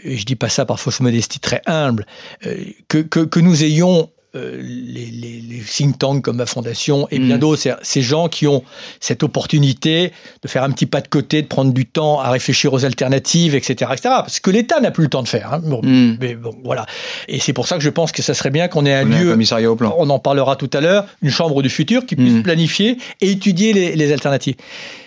[0.05, 2.07] et je dis pas ça par fausse modestie, très humble,
[2.47, 2.55] euh,
[2.87, 7.19] que, que, que nous ayons euh, les, les, les think tanks comme ma fondation et
[7.19, 7.41] bien Mm.
[7.41, 8.63] d'autres, ces gens qui ont
[9.01, 10.13] cette opportunité
[10.43, 13.55] de faire un petit pas de côté, de prendre du temps à réfléchir aux alternatives,
[13.55, 14.01] etc., etc.
[14.03, 15.55] Parce que l'État n'a plus le temps de faire.
[15.55, 15.61] hein.
[15.65, 16.19] Bon, Mm.
[16.21, 16.85] Mais bon, voilà.
[17.29, 19.13] Et c'est pour ça que je pense que ça serait bien qu'on ait un On
[19.13, 19.95] un lieu commissariat au plan.
[19.99, 22.43] on en parlera tout à l'heure, une chambre du futur qui puisse Mhm.
[22.43, 24.57] planifier et étudier les, les alternatives.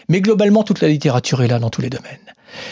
[0.09, 2.17] Mais globalement, toute la littérature est là dans tous les domaines.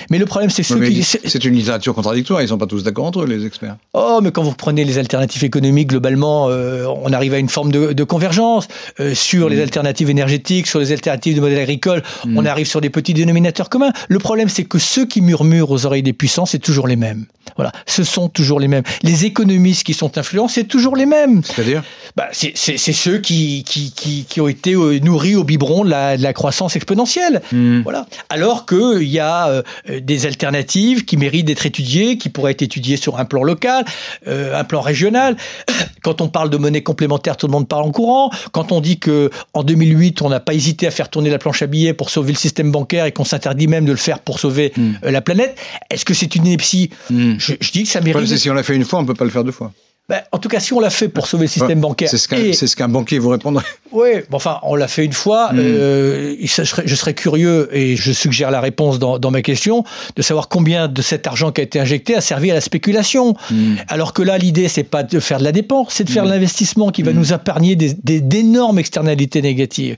[0.09, 1.03] Mais le problème, c'est ceux qui...
[1.03, 3.77] c'est une littérature contradictoire, ils sont pas tous d'accord entre eux, les experts.
[3.93, 7.71] Oh, mais quand vous prenez les alternatives économiques, globalement, euh, on arrive à une forme
[7.71, 8.67] de, de convergence
[8.99, 9.63] euh, sur les Mm.
[9.63, 12.01] alternatives énergétiques, sur les alternatives de modèle agricole.
[12.25, 12.38] Mm.
[12.38, 13.91] On arrive sur des petits dénominateurs communs.
[14.07, 17.25] Le problème, c'est que ceux qui murmurent aux oreilles des puissants, c'est toujours les mêmes.
[17.55, 18.84] Voilà, ce sont toujours les mêmes.
[19.03, 21.41] Les économistes qui sont influents, c'est toujours les mêmes.
[21.43, 21.84] C'est-à-dire?
[22.15, 26.15] Bah, c'est ceux qui, qui, qui, qui ont été euh, nourris au biberon de la,
[26.15, 27.41] de la croissance exponentielle.
[27.51, 27.82] Mm.
[27.82, 28.05] Voilà.
[28.30, 33.20] Alors qu'il y a des alternatives qui méritent d'être étudiées, qui pourraient être étudiées sur
[33.20, 33.86] un plan local,
[34.26, 35.38] un plan régional.
[36.03, 38.32] Quand on parle de monnaie complémentaire, tout le monde parle en courant.
[38.51, 41.61] Quand on dit que en 2008, on n'a pas hésité à faire tourner la planche
[41.61, 44.39] à billets pour sauver le système bancaire et qu'on s'interdit même de le faire pour
[44.39, 44.93] sauver hmm.
[45.03, 45.57] la planète,
[45.89, 46.89] est-ce que c'est une ineptie?
[47.09, 47.36] Hmm.
[47.38, 48.38] je, je, dis que ça mérite.
[48.38, 49.72] Si on l'a fait une fois, on peut pas le faire deux fois.
[50.10, 52.10] Ben, en tout cas, si on l'a fait pour sauver le système bancaire.
[52.10, 53.64] C'est ce qu'un banquier vous répondrait.
[53.91, 55.53] Oui, bon, enfin, on l'a fait une fois.
[55.53, 55.60] Hmm.
[55.60, 59.84] Euh, je serais curieux, et je suggère la réponse dans, dans, ma question,
[60.16, 63.36] de savoir combien de cet argent qui a été injecté a servi à la spéculation.
[63.51, 63.76] Hmm.
[63.88, 66.30] Alors que là, l'idée, c'est pas de faire de la dépense, c'est de faire de
[66.30, 66.34] hmm.
[66.34, 69.95] l'investissement qui va nous épargner d'énormes des, externalités négatives.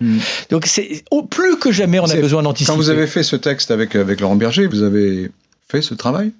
[0.50, 2.72] Donc, c'est plus que jamais, on a besoin d'anticiper.
[2.72, 5.32] Quand vous avez fait ce texte avec, avec Laurent Berger, vous avez
[5.70, 6.32] fait ce travail?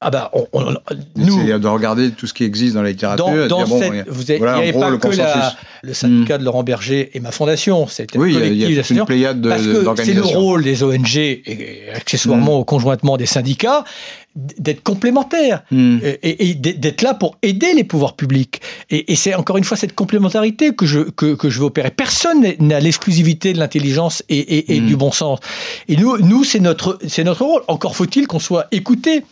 [0.00, 0.74] Ah bah, on, on,
[1.16, 3.48] nous, de regarder tout ce qui existe dans la littérature.
[3.48, 6.62] Dans, dans cette, vous avez, il n'y avait pas que la, le syndicat de Laurent
[6.62, 10.04] Berger et ma fondation, c'était oui, il y a, une pléiade d'organisations.
[10.04, 12.64] C'est le rôle des ONG et accessoirement mm.
[12.64, 13.82] conjointement des syndicats
[14.38, 15.98] d'être complémentaires mm.
[16.22, 18.60] et, et d'être là pour aider les pouvoirs publics.
[18.88, 21.90] Et, et c'est encore une fois cette complémentarité que je, que, que je veux opérer.
[21.90, 24.86] Personne n'a l'exclusivité de l'intelligence et, et, mm.
[24.86, 25.40] du bon sens.
[25.88, 27.62] Et nous, nous c'est notre, notre rôle.
[27.66, 29.24] Encore faut-il qu'on soit écouté.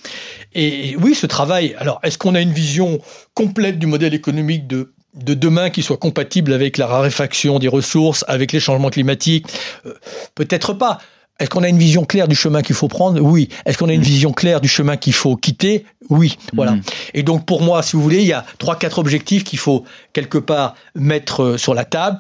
[0.55, 2.99] Et oui, ce travail, alors est-ce qu'on a une vision
[3.35, 8.23] complète du modèle économique de de demain qui soit compatible avec la raréfaction des ressources,
[8.29, 9.47] avec les changements climatiques?
[9.87, 9.95] Euh,
[10.35, 10.99] Peut-être pas.
[11.39, 13.21] Est-ce qu'on a une vision claire du chemin qu'il faut prendre?
[13.21, 13.49] Oui.
[13.67, 14.05] Est-ce qu'on a une mm.
[14.05, 15.85] vision claire du chemin qu'il faut quitter?
[16.09, 16.39] Oui.
[16.55, 16.73] Voilà.
[16.73, 16.83] Mm.
[17.15, 19.85] Et donc pour moi, si vous voulez, il y a trois, quatre objectifs qu'il faut
[20.13, 22.19] quelque part mettre euh, sur la table.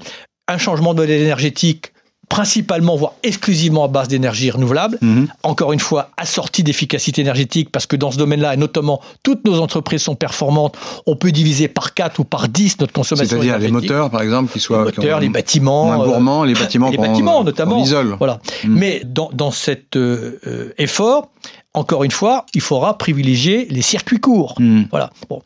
[0.49, 1.93] Un changement de modèle énergétique
[2.29, 4.99] principalement, voire exclusivement à base d'énergie renouvelable.
[5.01, 5.29] Mhm.
[5.43, 9.61] Encore une fois, assorti d'efficacité énergétique, parce que dans ce domaine-là, et notamment, toutes nos
[9.61, 10.77] entreprises sont performantes.
[11.07, 14.53] On peut diviser par 4 ou par 10 notre consommation C'est-à-dire les moteurs, par exemple,
[14.53, 14.79] qui soient...
[14.79, 15.87] Les moteurs, les bâtiments...
[15.87, 17.83] Moins gourmands, les bâtiments Les bâtiments, notamment.
[17.83, 18.17] isole.
[18.19, 18.41] Voilà.
[18.65, 18.79] Mhm.
[18.79, 21.31] Mais dans, dans cet euh, euh, effort,
[21.75, 24.57] encore une fois, il faudra privilégier les circuits courts.
[24.59, 24.89] Mhm.
[24.91, 25.11] Voilà.
[25.29, 25.43] Bon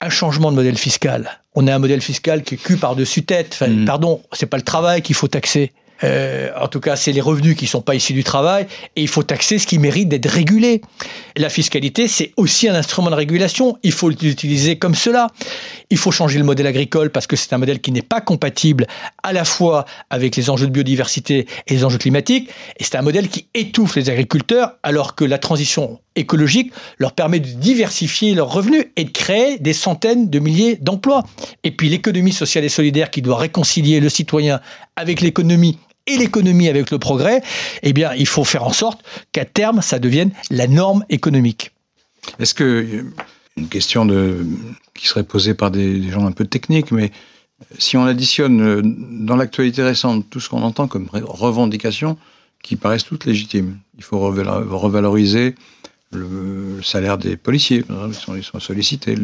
[0.00, 1.40] un changement de modèle fiscal.
[1.54, 3.50] On a un modèle fiscal qui est cul par-dessus tête.
[3.52, 5.72] Enfin, Pardon, c'est pas le travail qu'il faut taxer.
[6.02, 8.66] Euh, en tout cas, c'est les revenus qui ne sont pas issus du travail,
[8.96, 10.80] et il faut taxer ce qui mérite d'être régulé.
[11.36, 13.78] la fiscalité, c'est aussi un instrument de régulation.
[13.82, 15.28] Il faut l'utiliser comme cela.
[15.90, 18.86] Il faut changer le modèle agricole parce que c'est un modèle qui n'est pas compatible
[19.22, 22.50] à la fois avec les enjeux de biodiversité et les enjeux climatiques.
[22.78, 27.40] Et c'est un modèle qui étouffe les agriculteurs alors que la transition écologique leur permet
[27.40, 31.24] de diversifier leurs revenus et de créer des centaines de milliers d'emplois.
[31.64, 34.60] Et puis l'économie sociale et solidaire qui doit réconcilier le citoyen
[34.96, 37.42] avec l'économie et l'économie avec le progrès,
[37.82, 39.02] eh bien, il faut faire en sorte
[39.32, 41.72] qu'à terme, ça devienne la norme économique.
[42.38, 43.04] Est-ce que
[43.56, 44.06] une question
[44.94, 47.12] qui serait posée par des, gens un peu techniques, mais
[47.78, 52.18] si on additionne euh, dans l'actualité récente tout ce qu'on entend comme revendications
[52.62, 55.54] qui paraissent toutes légitimes, il faut revaloriser
[56.14, 57.84] le salaire des policiers,
[58.36, 59.16] ils sont, sollicités,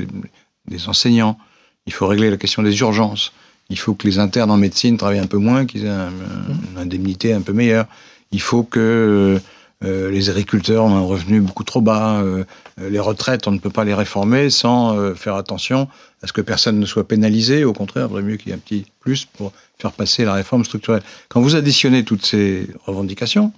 [0.69, 1.39] les enseignants,
[1.87, 3.33] il faut régler la question des urgences,
[3.71, 7.33] il faut que les internes en médecine travaillent un peu moins, qu'ils aient une indemnité
[7.33, 7.87] un peu meilleure.
[8.33, 9.41] Il faut que
[9.83, 12.21] euh, les agriculteurs ont un revenu beaucoup trop bas.
[12.21, 12.45] Euh,
[12.79, 15.89] les retraites, on ne peut pas les réformer sans euh, faire attention
[16.23, 17.65] à ce que personne ne soit pénalisé.
[17.65, 20.35] Au contraire, il vaudrait mieux qu'il y ait un petit plus pour faire passer la
[20.35, 21.03] réforme structurelle.
[21.29, 23.53] Quand vous additionnez toutes ces revendications,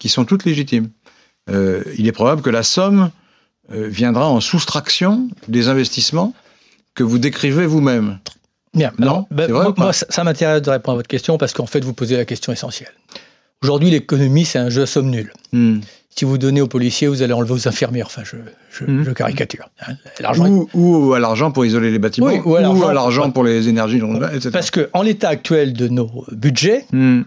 [0.00, 0.88] qui sont toutes légitimes,
[1.48, 3.10] il est probable que la somme
[3.70, 6.34] viendra en soustraction des investissements
[6.94, 8.18] que vous décrivez vous-même.
[8.74, 8.92] Bien.
[8.98, 12.16] Non, ben, moi, ça, m'intéresse de répondre à votre question parce qu'en fait, vous posez
[12.16, 12.92] la question essentielle.
[13.62, 15.32] Aujourd'hui, l'économie, c'est un jeu à somme nulle.
[15.52, 15.78] Hmm.
[16.10, 18.06] Si vous donnez aux policiers, vous allez enlever aux infirmières.
[18.06, 18.36] Enfin, je,
[18.70, 19.14] je, hmm.
[19.14, 19.68] caricature.
[19.86, 19.94] Hein.
[20.74, 24.50] Ou, à l'argent pour isoler les bâtiments, ou à l'argent pour les énergies renouvelables, etc.
[24.52, 27.22] Parce qu'en l'état actuel de nos budgets, hmm.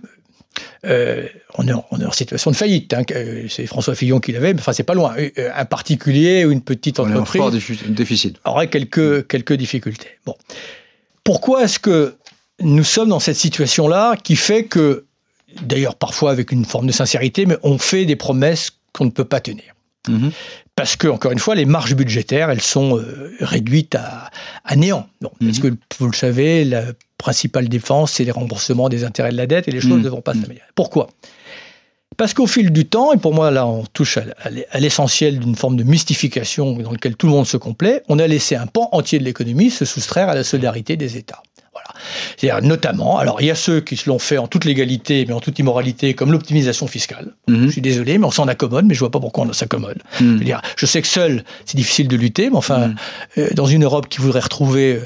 [0.86, 1.28] Euh,
[1.58, 2.94] on, est en, situation de faillite.
[2.94, 3.04] Hein.
[3.50, 5.16] C'est François Fillon qui l'avait, mais enfin, c'est pas loin.
[5.18, 8.38] Euh, un particulier ou une petite entreprise déficit.
[8.46, 10.10] aurait quelques, quelques difficultés.
[10.26, 10.36] Bon.
[11.24, 12.16] Pourquoi est-ce que
[12.60, 15.06] nous sommes dans cette situation-là qui fait que,
[15.62, 19.26] d'ailleurs parfois avec une forme de sincérité, mais on fait des promesses qu'on ne peut
[19.26, 19.76] pas tenir?
[20.08, 20.32] Mhm.
[20.76, 24.32] Parce que, encore une fois, les marges budgétaires, elles sont euh, réduites à,
[24.76, 25.08] néant.
[25.40, 25.68] Parce que,
[26.00, 26.86] vous le savez, la
[27.22, 30.04] principale défense, c'est les remboursements des intérêts de la dette et les choses ne mhm.
[30.04, 30.68] devront pas s'améliorer.
[30.76, 31.08] Pourquoi?
[32.18, 35.78] Parce qu'au fil du temps, et pour moi là on touche à l'essentiel d'une forme
[35.78, 39.18] de mystification dans laquelle tout le monde se complaît, on a laissé un pan entier
[39.18, 41.42] de l'économie se soustraire à la solidarité des États.
[41.74, 41.88] Voilà.
[42.36, 45.34] C'est-à-dire notamment, alors il y a ceux qui se l'ont fait en toute légalité, mais
[45.34, 47.34] en toute immoralité, comme l'optimisation fiscale.
[47.48, 47.68] Mhm.
[47.68, 50.00] Je suis désolé, mais on s'en accommode, mais je vois pas pourquoi on s'accommode.
[50.20, 50.44] Mhm.
[50.76, 52.96] Je, sais que seul, c'est difficile de lutter, mais enfin, mhm.
[53.38, 55.00] euh, dans une Europe qui voudrait retrouver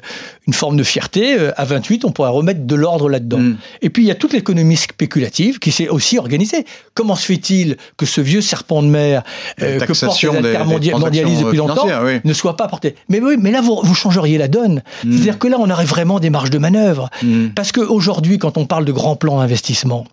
[0.48, 1.38] une forme de fierté.
[1.38, 3.40] Euh, À 28, on pourrait remettre de l'ordre là-dedans.
[3.40, 3.58] Mm.
[3.82, 6.66] Et puis il y a toute l'économie spéculative qui s'est aussi organisée.
[6.94, 9.24] Comment se fait-il que ce vieux serpent de mer
[9.62, 12.20] euh, que portent les altermondialistes depuis longtemps oui.
[12.24, 14.84] ne soit pas porté Mais oui, mais là vous, vous changeriez la donne.
[15.04, 15.12] Mm.
[15.12, 17.10] C'est-à-dire que là on aurait vraiment des marges de manœuvre.
[17.24, 17.48] Mm.
[17.56, 20.06] Parce qu'aujourd'hui, quand on parle de grands plans d'investissement,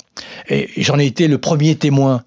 [0.49, 2.23] et j'en ai été le premier témoin,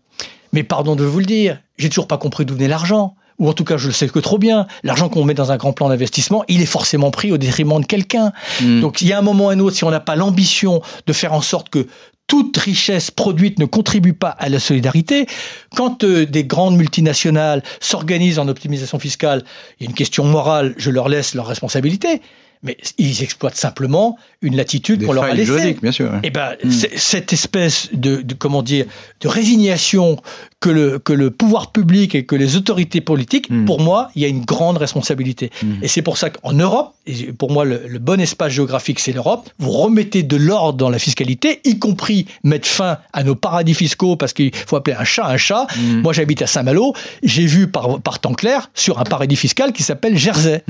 [0.53, 3.15] mais pardon de vous le dire, j'ai toujours pas compris d'où venait l'argent.
[3.37, 4.67] Ou en tout cas, je le sais que trop bien.
[4.83, 7.85] L'argent qu'on met dans un grand plan d'investissement, il est forcément pris au détriment de
[7.85, 8.31] quelqu'un.
[8.61, 8.81] Mm.
[8.81, 11.13] Donc, il y a un moment ou un autre, si on n'a pas l'ambition de
[11.13, 11.87] faire en sorte que
[12.27, 15.27] toute richesse produite ne contribue pas à la solidarité,
[15.75, 19.43] quand euh, des grandes multinationales s'organisent en optimisation fiscale,
[19.79, 22.21] il y a une question morale, je leur laisse leur responsabilité,
[22.65, 25.77] mais ils exploitent simplement une latitude qu'on leur a laissée.
[25.81, 26.11] bien sûr.
[26.11, 26.19] ouais.
[26.23, 26.71] Eh ben, Mm.
[26.71, 28.85] c'est- cette espèce de, de- comment dire
[29.21, 30.17] de résignation
[30.59, 33.65] que le que le pouvoir public et que les autorités politiques, Mm.
[33.65, 35.51] pour moi, il y a une grande responsabilité.
[35.63, 35.73] Mm.
[35.83, 39.11] Et c'est pour ça qu'en Europe, et pour moi, le, le bon espace géographique, c'est
[39.13, 39.49] l'Europe.
[39.59, 44.15] Vous remettez de l'ordre dans la fiscalité, y compris mettre fin à nos paradis fiscaux,
[44.15, 45.67] parce qu'il faut appeler un chat un chat.
[46.03, 46.93] Moi, j'habite à Saint-Malo.
[47.23, 50.63] J'ai vu par, par temps clair sur un paradis fiscal qui s'appelle Jersey.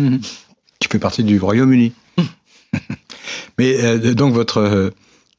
[0.80, 1.94] Qui fait partie du Royaume-Uni.
[3.58, 4.90] Mais euh, donc votre, euh,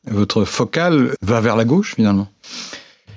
[0.07, 2.28] votre focale va vers la gauche finalement?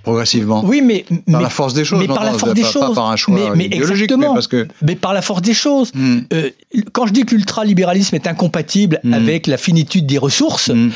[0.03, 0.63] Progressivement?
[0.65, 2.73] Oui, mais, Par mais, la force des choses, mais par la force des pas, pas
[2.87, 2.95] choses.
[2.95, 4.29] par un choix Mais- mais idéologique, exactement.
[4.29, 4.67] mais parce que.
[4.81, 5.91] mais par la force des choses.
[5.93, 6.19] Mm.
[6.33, 6.49] Euh,
[6.93, 9.13] quand je dis que l'ultralibéralisme est incompatible Mm.
[9.13, 10.89] avec la finitude des ressources, Mm.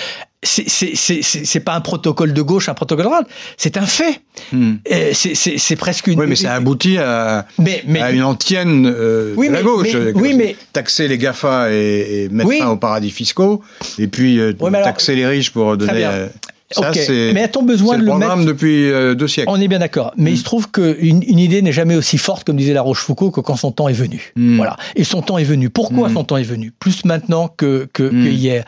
[0.44, 3.28] C'est- pas un protocole de gauche, un protocole de droite,
[3.58, 4.22] c'est un fait.
[4.52, 4.74] Mm.
[4.91, 6.20] Euh, c'est- presque une.
[6.20, 9.64] Oui, mais ça aboutit à, Mais, mais- à une antienne euh, Oui, de la mais-
[9.66, 9.88] gauche.
[9.94, 12.60] mais- Euh, oui, mais- Taxer les GAFA et, et mettre Oui.
[12.60, 13.62] fin aux paradis fiscaux,
[14.00, 15.94] et puis euh, Oui, alors- taxer les riches pour donner.
[15.94, 16.12] bien.
[16.12, 16.28] euh,
[16.72, 16.96] ça, Ok.
[17.06, 19.50] c'est Mais a-t-on besoin de le le programme mettre depuis euh, deux siècles.
[19.52, 20.12] On est bien d'accord.
[20.18, 20.34] Mais Mm.
[20.34, 23.41] il se trouve qu'une une idée n'est jamais aussi forte, comme disait La Rochefoucauld, que
[23.41, 24.32] quand son temps est venu.
[24.36, 24.58] Mm.
[24.58, 24.78] Voilà.
[24.96, 25.70] Et son temps est venu.
[25.70, 26.14] Pourquoi Mm.
[26.14, 26.72] son temps est venu?
[26.80, 28.64] Plus maintenant que, que, que hier.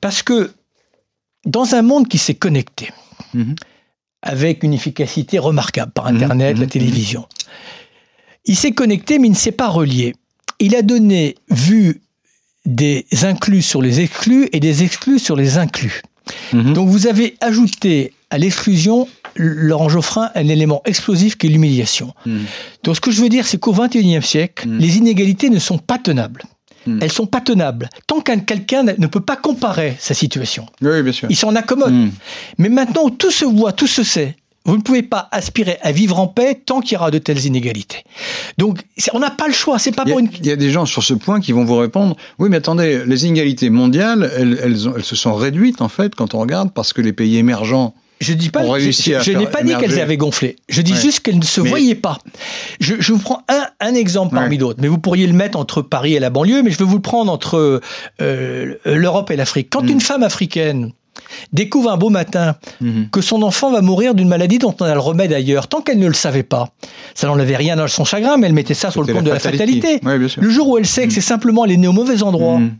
[0.00, 0.50] Parce que
[1.46, 2.90] dans un monde qui s'est connecté,
[3.34, 3.54] Mhm.
[4.22, 7.26] avec une efficacité remarquable par Internet, mhm, la télévision,
[8.44, 10.14] il s'est connecté mais il ne s'est pas relié.
[10.58, 12.02] Il a donné vue
[12.66, 16.02] des inclus sur les exclus et des exclus sur les inclus.
[16.52, 16.74] Mhm.
[16.74, 22.12] Donc vous avez ajouté à l'exclusion, Laurent Geoffrin, un élément explosif qui est l'humiliation.
[22.26, 22.44] Mhm.
[22.84, 25.98] Donc ce que je veux dire, c'est qu'au XXIe siècle, les inégalités ne sont pas
[25.98, 26.42] tenables.
[26.86, 26.98] Mm.
[27.02, 27.88] Elles sont pas tenables.
[28.06, 31.28] Tant qu'un quelqu'un ne peut pas comparer sa situation, Oui, bien sûr.
[31.30, 31.92] il s'en accommode.
[31.92, 32.10] Mm.
[32.58, 35.90] Mais maintenant où tout se voit, tout se sait, vous ne pouvez pas aspirer à
[35.90, 38.04] vivre en paix tant qu'il y aura de telles inégalités.
[38.58, 38.80] Donc
[39.14, 39.78] on n'a pas le choix.
[39.78, 40.28] C'est pas Il y, a, pour une.
[40.38, 43.02] il y a des gens sur ce point qui vont vous répondre Oui, mais attendez,
[43.06, 46.72] les inégalités mondiales, elles, elles, ont- elles se sont réduites en fait quand on regarde
[46.72, 47.94] parce que les pays émergents.
[48.20, 48.62] Je dis pas.
[48.78, 50.56] Je, je- n'ai pas dit qu'elles avaient gonflé.
[50.68, 51.00] Je dis Ouais.
[51.00, 52.18] juste qu'elles ne se Mais- voyaient pas.
[52.78, 54.40] Je, je vous prends un, un exemple Ouais.
[54.42, 56.84] parmi d'autres, mais vous pourriez le mettre entre Paris et la banlieue, mais je vais
[56.84, 57.80] vous le prendre entre
[58.20, 59.68] euh, l'Europe et l'Afrique.
[59.70, 59.88] Quand Mm.
[59.88, 60.92] une femme africaine
[61.52, 63.08] découvre un beau matin Mhm.
[63.10, 65.98] que son enfant va mourir d'une maladie dont on a le remède ailleurs, tant qu'elle
[65.98, 66.70] ne le savait pas,
[67.14, 69.38] ça n'enlevait rien dans son chagrin, mais elle mettait ça sur le compte de la
[69.38, 70.00] fatalité.
[70.04, 72.72] Le jour où elle sait que c'est simplement elle est née au mauvais endroit Mhm.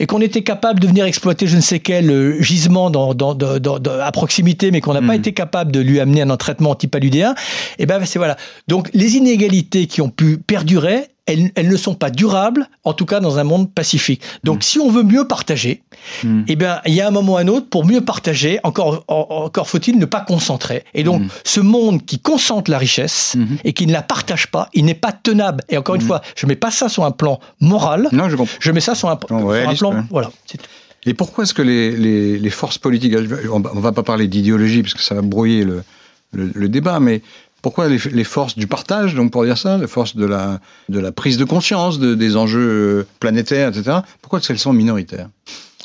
[0.00, 3.34] et qu'on était capable de venir exploiter je ne sais quel euh, gisement dans, dans,
[3.34, 5.20] dans- dans- dans- à proximité, mais qu'on n'a pas Mhm.
[5.20, 7.34] été capable de lui amener un traitement antipaludéen,
[7.78, 8.36] et ben c'est voilà.
[8.68, 13.06] Donc les inégalités qui ont pu perdurer, elles, elles ne sont pas durables, en tout
[13.06, 14.22] cas dans un monde pacifique.
[14.42, 15.82] Donc si on veut mieux partager,
[16.24, 16.44] Mhm.
[16.48, 19.26] eh bien, il y a un moment ou un autre, pour mieux partager, encore, en-
[19.44, 20.84] encore faut-il ne pas concentrer.
[20.94, 21.28] Et donc, Mhm.
[21.44, 23.58] ce monde qui concentre la richesse Mhm.
[23.64, 25.62] et qui ne la partage pas, il n'est pas tenable.
[25.68, 28.56] Et encore une fois, je mets pas ça sur un plan moral, Non, je comprends.
[28.60, 29.92] je mets ça sur un, Plan sur un réaliste, plan.
[29.94, 30.02] ouais.
[30.10, 30.30] Voilà.
[31.06, 33.14] Et pourquoi est-ce que les, les, les forces politiques,
[33.52, 35.82] on on va pas parler d'idéologie parce que ça va brouiller le,
[36.32, 37.22] le, le débat, mais
[37.68, 40.58] pourquoi les, les forces du partage, donc pour dire ça, les forces de la,
[40.88, 42.60] de la prise de conscience de- des enjeux
[43.00, 45.28] euh, planétaires, etc., pourquoi est-ce qu'elles sont minoritaires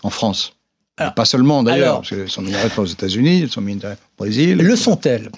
[0.01, 0.53] en France?
[0.97, 4.23] Alors- Pas seulement d'ailleurs, alors- parce qu'elles sont minoritaires aux États-Unis, elles sont minoritaires au
[4.23, 4.57] Brésil.
[4.59, 5.29] Le sont-elles?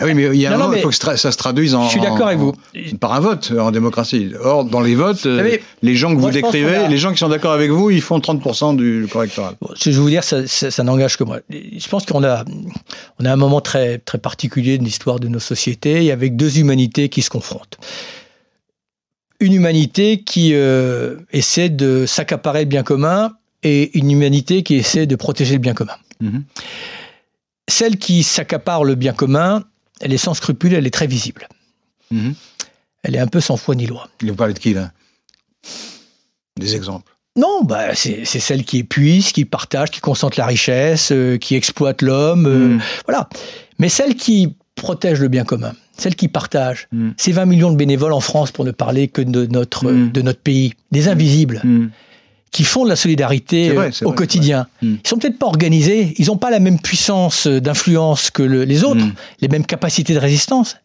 [0.00, 1.74] Ah oui, mais il y a un Non, moment, il faut que ça se traduise
[1.74, 1.84] en.
[1.84, 2.52] Je suis d'accord avec vous.
[2.76, 4.32] en- par un vote euh, en démocratie.
[4.40, 7.10] Or, dans les votes, euh, savez, les gens que moi, vous décrivez, a- les gens
[7.12, 9.54] qui sont d'accord avec vous, ils font 30% du correctoral.
[9.60, 11.40] Bon, ce que je vais vous dire, ça, ça- ça n'engage que moi.
[11.50, 12.44] Je pense qu'on a,
[13.18, 17.08] on a un moment très, très particulier de l'histoire de nos sociétés, avec deux humanités
[17.08, 17.78] qui se confrontent.
[19.40, 23.32] Une humanité qui euh, essaie de s'accaparer le bien commun
[23.62, 25.94] et une humanité qui essaie de protéger le bien commun.
[26.20, 26.42] Mhm.
[27.68, 29.62] Celle qui s'accapare le bien commun,
[30.00, 31.48] elle est sans scrupule, elle est très visible.
[32.10, 32.34] Mhm.
[33.02, 34.08] Elle est un peu sans foi ni loi.
[34.22, 34.92] Vous parlez de qui là?
[36.58, 37.12] Des exemples.
[37.36, 42.02] Non, bah, c'est celle qui épuise, qui partage, qui concentre la richesse, euh, qui exploite
[42.02, 42.46] l'homme.
[42.46, 42.80] euh, Mhm.
[43.06, 43.28] Voilà.
[43.78, 47.10] Mais celle qui protège le bien commun, celle qui partage, Mm.
[47.16, 50.10] ces 20 millions de bénévoles en France, pour ne parler que de notre, Mm.
[50.12, 51.90] de notre pays, des invisibles, Mhm.
[52.50, 54.66] Qui font de la solidarité vrai, au vrai, quotidien.
[54.82, 54.94] Mm.
[55.04, 58.84] Ils sont peut-être pas organisés, ils n'ont pas la même puissance d'influence que le, les
[58.84, 59.12] autres, Mm.
[59.40, 60.76] les mêmes capacités de résistance.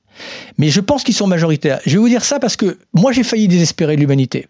[0.57, 1.79] Mais je pense qu'ils sont majoritaires.
[1.85, 4.47] Je vais vous dire ça parce que moi j'ai failli désespérer de l'humanité.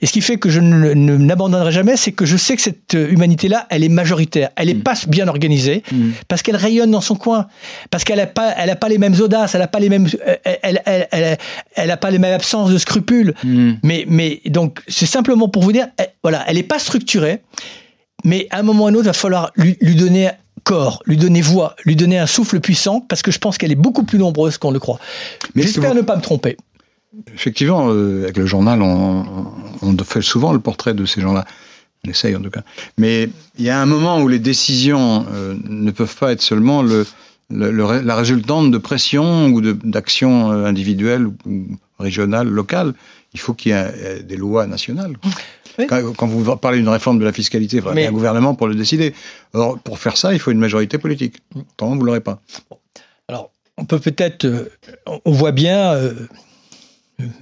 [0.00, 2.62] Et ce qui fait que je ne, ne- n'abandonnerai jamais, c'est que je sais que
[2.62, 4.50] cette humanité-là, elle est majoritaire.
[4.56, 4.82] Elle est Mm.
[4.82, 6.10] pas bien organisée Mm.
[6.28, 7.46] parce qu'elle rayonne dans son coin,
[7.90, 10.08] parce qu'elle n'a pas, elle a pas les mêmes audaces, elle n'a pas les mêmes,
[10.44, 11.38] elle, elle, elle, elle,
[11.76, 13.34] elle a pas les mêmes absences de scrupules.
[13.44, 13.72] Mm.
[13.82, 17.40] Mais, mais donc, c'est simplement pour vous dire, elle- voilà, elle n'est pas structurée,
[18.24, 20.30] mais à un moment ou à un autre, il va falloir lui, lui donner
[20.64, 23.76] corps, lui donner voix, lui donner un souffle puissant, parce que je pense qu'elle est
[23.76, 24.98] beaucoup plus nombreuse qu'on le croit.
[25.54, 26.56] Mais J'espère vous- ne pas me tromper.
[27.32, 29.46] Effectivement, euh, avec le journal, on,
[29.82, 31.44] on fait souvent le portrait de ces gens-là.
[32.04, 32.62] On essaye en tout cas.
[32.98, 36.82] Mais il y a un moment où les décisions euh, ne peuvent pas être seulement
[36.82, 37.06] le,
[37.50, 41.66] le- le ré- la résultante de pression ou d'actions euh, individuelles ou
[41.98, 42.94] régionales, locales.
[43.32, 45.16] Il faut qu'il y ait des lois nationales.
[45.78, 45.86] Oui.
[45.88, 48.68] Quand, quand vous parlez d'une réforme de la fiscalité, il faudra Mais- un gouvernement pour
[48.68, 49.14] le décider.
[49.52, 51.38] Or, pour faire ça, il faut une majorité politique.
[51.54, 52.40] Autrement, vous l'aurez pas.
[53.28, 54.68] Alors, on peut peut-être, euh,
[55.24, 56.12] on voit bien, euh,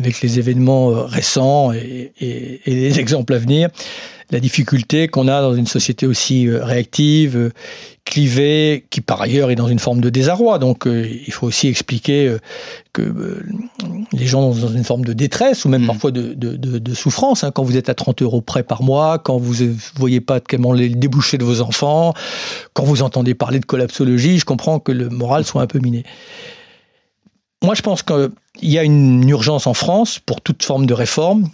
[0.01, 3.69] avec les événements euh, récents et, et- et les exemples à venir,
[4.31, 7.51] la difficulté qu'on a dans une société aussi euh, réactive, euh,
[8.05, 10.59] clivée, qui par ailleurs est dans une forme de désarroi.
[10.59, 12.39] Donc, euh, il faut aussi expliquer euh,
[12.93, 13.43] que euh,
[14.13, 15.87] les gens sont dans une forme de détresse ou même Mm.
[15.87, 17.45] parfois de, de- de- de souffrance.
[17.45, 17.51] hein.
[17.55, 20.73] quand vous êtes à 30 euros près par mois, quand vous ne voyez pas tellement
[20.73, 22.15] les débouchés de vos enfants,
[22.75, 26.05] quand vous entendez parler de collapsologie, je comprends que le moral soit un peu miné.
[27.63, 28.31] Moi, je pense qu'il
[28.63, 31.49] y a une urgence en France pour toute forme de réforme.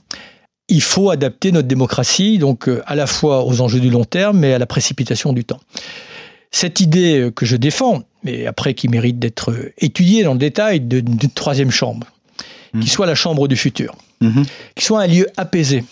[0.69, 4.39] Il faut adapter notre démocratie, donc euh, à la fois aux enjeux du long terme,
[4.39, 5.61] mais à la précipitation du temps.
[6.51, 10.81] Cette idée que je défends, mais après qui mérite d'être euh, étudiée dans le détail,
[10.81, 12.07] d'une troisième chambre,
[12.75, 12.81] Mhm.
[12.83, 14.45] qui soit la chambre du futur, Mhm.
[14.75, 15.85] qui soit un lieu apaisé,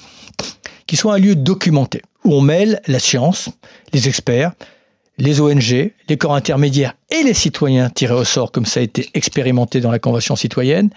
[0.86, 3.48] qui soit un lieu documenté, où on mêle la science,
[3.94, 4.52] les experts,
[5.18, 9.08] les ONG, les corps intermédiaires et les citoyens tirés au sort, comme ça a été
[9.14, 10.90] expérimenté dans la Convention citoyenne,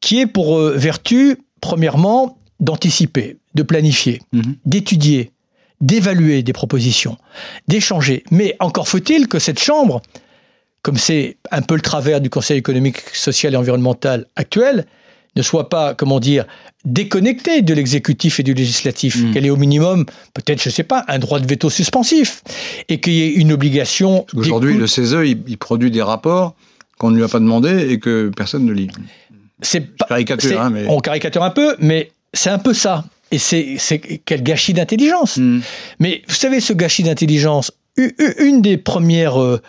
[0.00, 4.56] qui est pour euh, vertu, premièrement, d'anticiper, de planifier, Mhm.
[4.64, 5.30] d'étudier,
[5.80, 7.18] d'évaluer des propositions,
[7.68, 8.24] d'échanger.
[8.30, 10.00] Mais encore faut-il que cette Chambre,
[10.82, 14.86] comme c'est un peu le travers du Conseil économique, social et environnemental actuel,
[15.36, 16.46] ne soit pas, comment dire,
[16.84, 19.32] déconnectée de l'exécutif et du législatif, Mm.
[19.32, 22.42] qu'elle ait au minimum, peut-être, je sais pas, un droit de veto suspensif,
[22.88, 24.26] et qu'il y ait une obligation.
[24.34, 26.54] Aujourd'hui, le CESE, il, il produit des rapports
[26.98, 28.88] qu'on ne lui a pas demandé et que personne ne lit.
[29.62, 33.04] c'est pas, caricature, hein, mais- on caricature un peu, mais c'est un peu ça.
[33.32, 33.76] Et c'est,
[34.24, 35.36] quel gâchis d'intelligence.
[35.38, 35.60] Mm.
[35.98, 37.72] Mais vous savez, ce gâchis d'intelligence,
[38.38, 39.60] une des premières euh,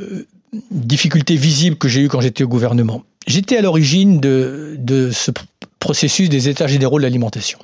[0.00, 0.26] euh,
[0.70, 5.30] difficultés visibles que j'ai eues quand j'étais au gouvernement, j'étais à l'origine de, de ce
[5.30, 5.44] pr-
[5.78, 7.58] processus des états généraux de l'alimentation.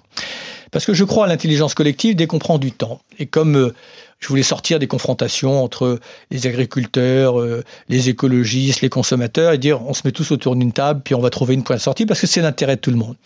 [0.71, 3.01] Parce que je crois à l'intelligence collective dès qu'on prend du temps.
[3.19, 3.75] Et comme euh,
[4.21, 6.01] je voulais sortir des confrontations entre
[6.31, 10.73] les agriculteurs, euh, les écologistes, les consommateurs, et dire on se met tous autour d'une
[10.73, 12.91] table, puis on va trouver une point de sortie, parce que c'est l'intérêt de tout
[12.91, 13.17] le monde.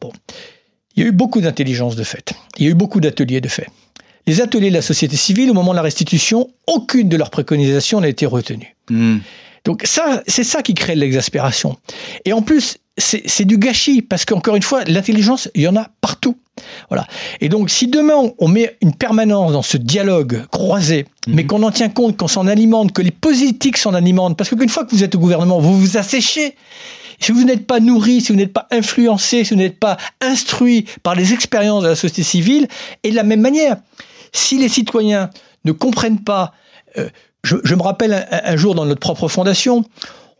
[0.00, 0.12] Bon.
[0.94, 2.32] Il y a eu beaucoup d'intelligence de fait.
[2.56, 3.66] Il y a eu beaucoup d'ateliers de fait.
[4.26, 8.00] Les ateliers de la société civile, au moment de la restitution, aucune de leurs préconisations
[8.00, 8.74] n'a été retenue.
[8.88, 9.18] Mm.
[9.66, 11.76] Donc ça, c'est ça qui crée de l'exaspération.
[12.24, 15.76] Et en plus, c'est c'est du gâchis, parce qu'encore une fois, l'intelligence, il y en
[15.76, 16.38] a partout.
[16.88, 17.06] Voilà.
[17.40, 21.72] Et donc, si demain on met une permanence dans ce dialogue croisé, mais qu'on en
[21.72, 25.02] tient compte, qu'on s'en alimente, que les politiques s'en alimentent, parce qu'une fois que vous
[25.02, 26.54] êtes au gouvernement, vous vous asséchez.
[27.18, 30.84] Si vous n'êtes pas nourri, si vous n'êtes pas influencé, si vous n'êtes pas instruit
[31.02, 32.68] par les expériences de la société civile,
[33.02, 33.78] et de la même manière,
[34.32, 35.30] si les citoyens
[35.64, 36.52] ne comprennent pas,
[36.98, 37.08] euh,
[37.46, 39.84] je, je me rappelle un, un jour dans notre propre fondation,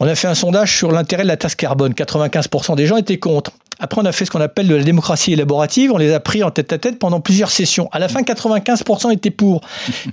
[0.00, 1.92] on a fait un sondage sur l'intérêt de la taxe carbone.
[1.92, 3.52] 95% des gens étaient contre.
[3.78, 5.92] Après, on a fait ce qu'on appelle de la démocratie élaborative.
[5.92, 7.88] On les a pris en tête à tête pendant plusieurs sessions.
[7.92, 9.62] À la fin, 95% étaient pour.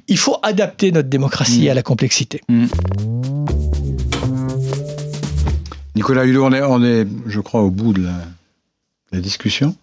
[0.07, 2.41] Il faut adapter notre démocratie à la complexité.
[5.95, 8.13] Nicolas Hulot, on est, on est, je crois, au bout de la,
[9.11, 9.75] la discussion.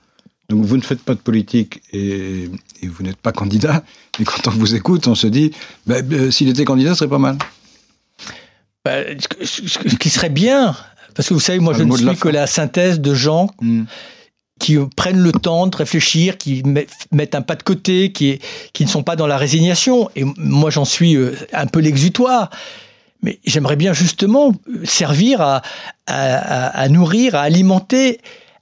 [0.51, 2.51] Donc vous ne faites pas de politique et,
[2.83, 3.83] et vous n'êtes pas candidat.
[4.19, 5.53] Et quand on vous écoute, on se dit,
[5.87, 7.39] bah, bah, s'il était candidat, ce serait pas mal.
[8.85, 8.97] Bah,
[9.45, 10.75] ce, ce- ce qui serait bien,
[11.15, 13.51] parce que vous savez, moi, Ah, je ne la suis que la synthèse de gens
[13.61, 13.85] Mm.
[14.59, 18.41] qui prennent le temps de réfléchir, qui met- mettent un pas de côté, qui,
[18.73, 20.11] qui ne sont pas dans la résignation.
[20.17, 22.51] Et moi, j'en suis euh, un peu l'exutoire.
[23.23, 25.57] Mais j'aimerais bien justement servir à,
[26.07, 26.37] à-
[26.67, 28.19] à- à nourrir, à alimenter,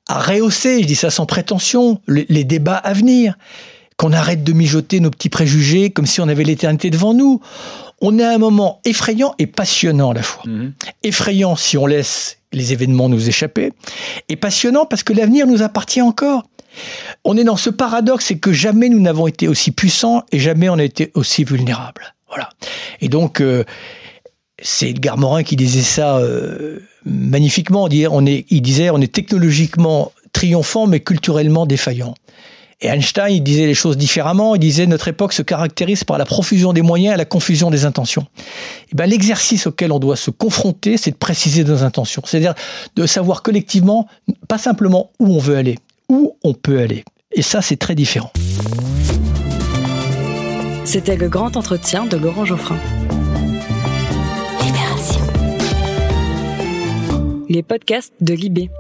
[0.09, 3.35] à rehausser, je dis ça sans prétention, les, les débats à venir.
[3.99, 7.41] qu'on arrête de mijoter nos petits préjugés comme si on avait l'éternité devant nous.
[8.01, 10.45] On est à un moment effrayant et passionnant à la fois.
[10.47, 10.73] Mhm.
[11.03, 13.73] Effrayant si on laisse les événements nous échapper,
[14.29, 16.45] et passionnant parce que l'avenir nous appartient encore.
[17.25, 20.69] On est dans ce paradoxe, c'est que jamais nous n'avons été aussi puissants et jamais
[20.69, 22.15] on n'a été aussi vulnérables.
[22.29, 22.51] Voilà.
[23.01, 23.65] Et donc, euh,
[24.61, 27.89] c'est Edgar Morin qui disait ça euh, magnifiquement.
[28.11, 32.15] On est, il disait on est technologiquement triomphant mais culturellement défaillant.
[32.81, 34.55] Et Einstein, disait les choses différemment.
[34.55, 37.85] Il disait notre époque se caractérise par la profusion des moyens et la confusion des
[37.85, 38.27] intentions.
[38.93, 42.23] Et ben, l'exercice auquel on doit se confronter, c'est de préciser nos intentions.
[42.25, 42.55] C'est-à-dire
[42.95, 44.07] de savoir collectivement,
[44.47, 45.79] pas simplement où on veut aller,
[46.09, 47.05] où on peut aller.
[47.33, 48.33] Et ça, c'est très différent.
[50.85, 52.79] C'était le grand entretien de Laurent Geoffrin.
[57.49, 58.71] Les podcasts de Libé.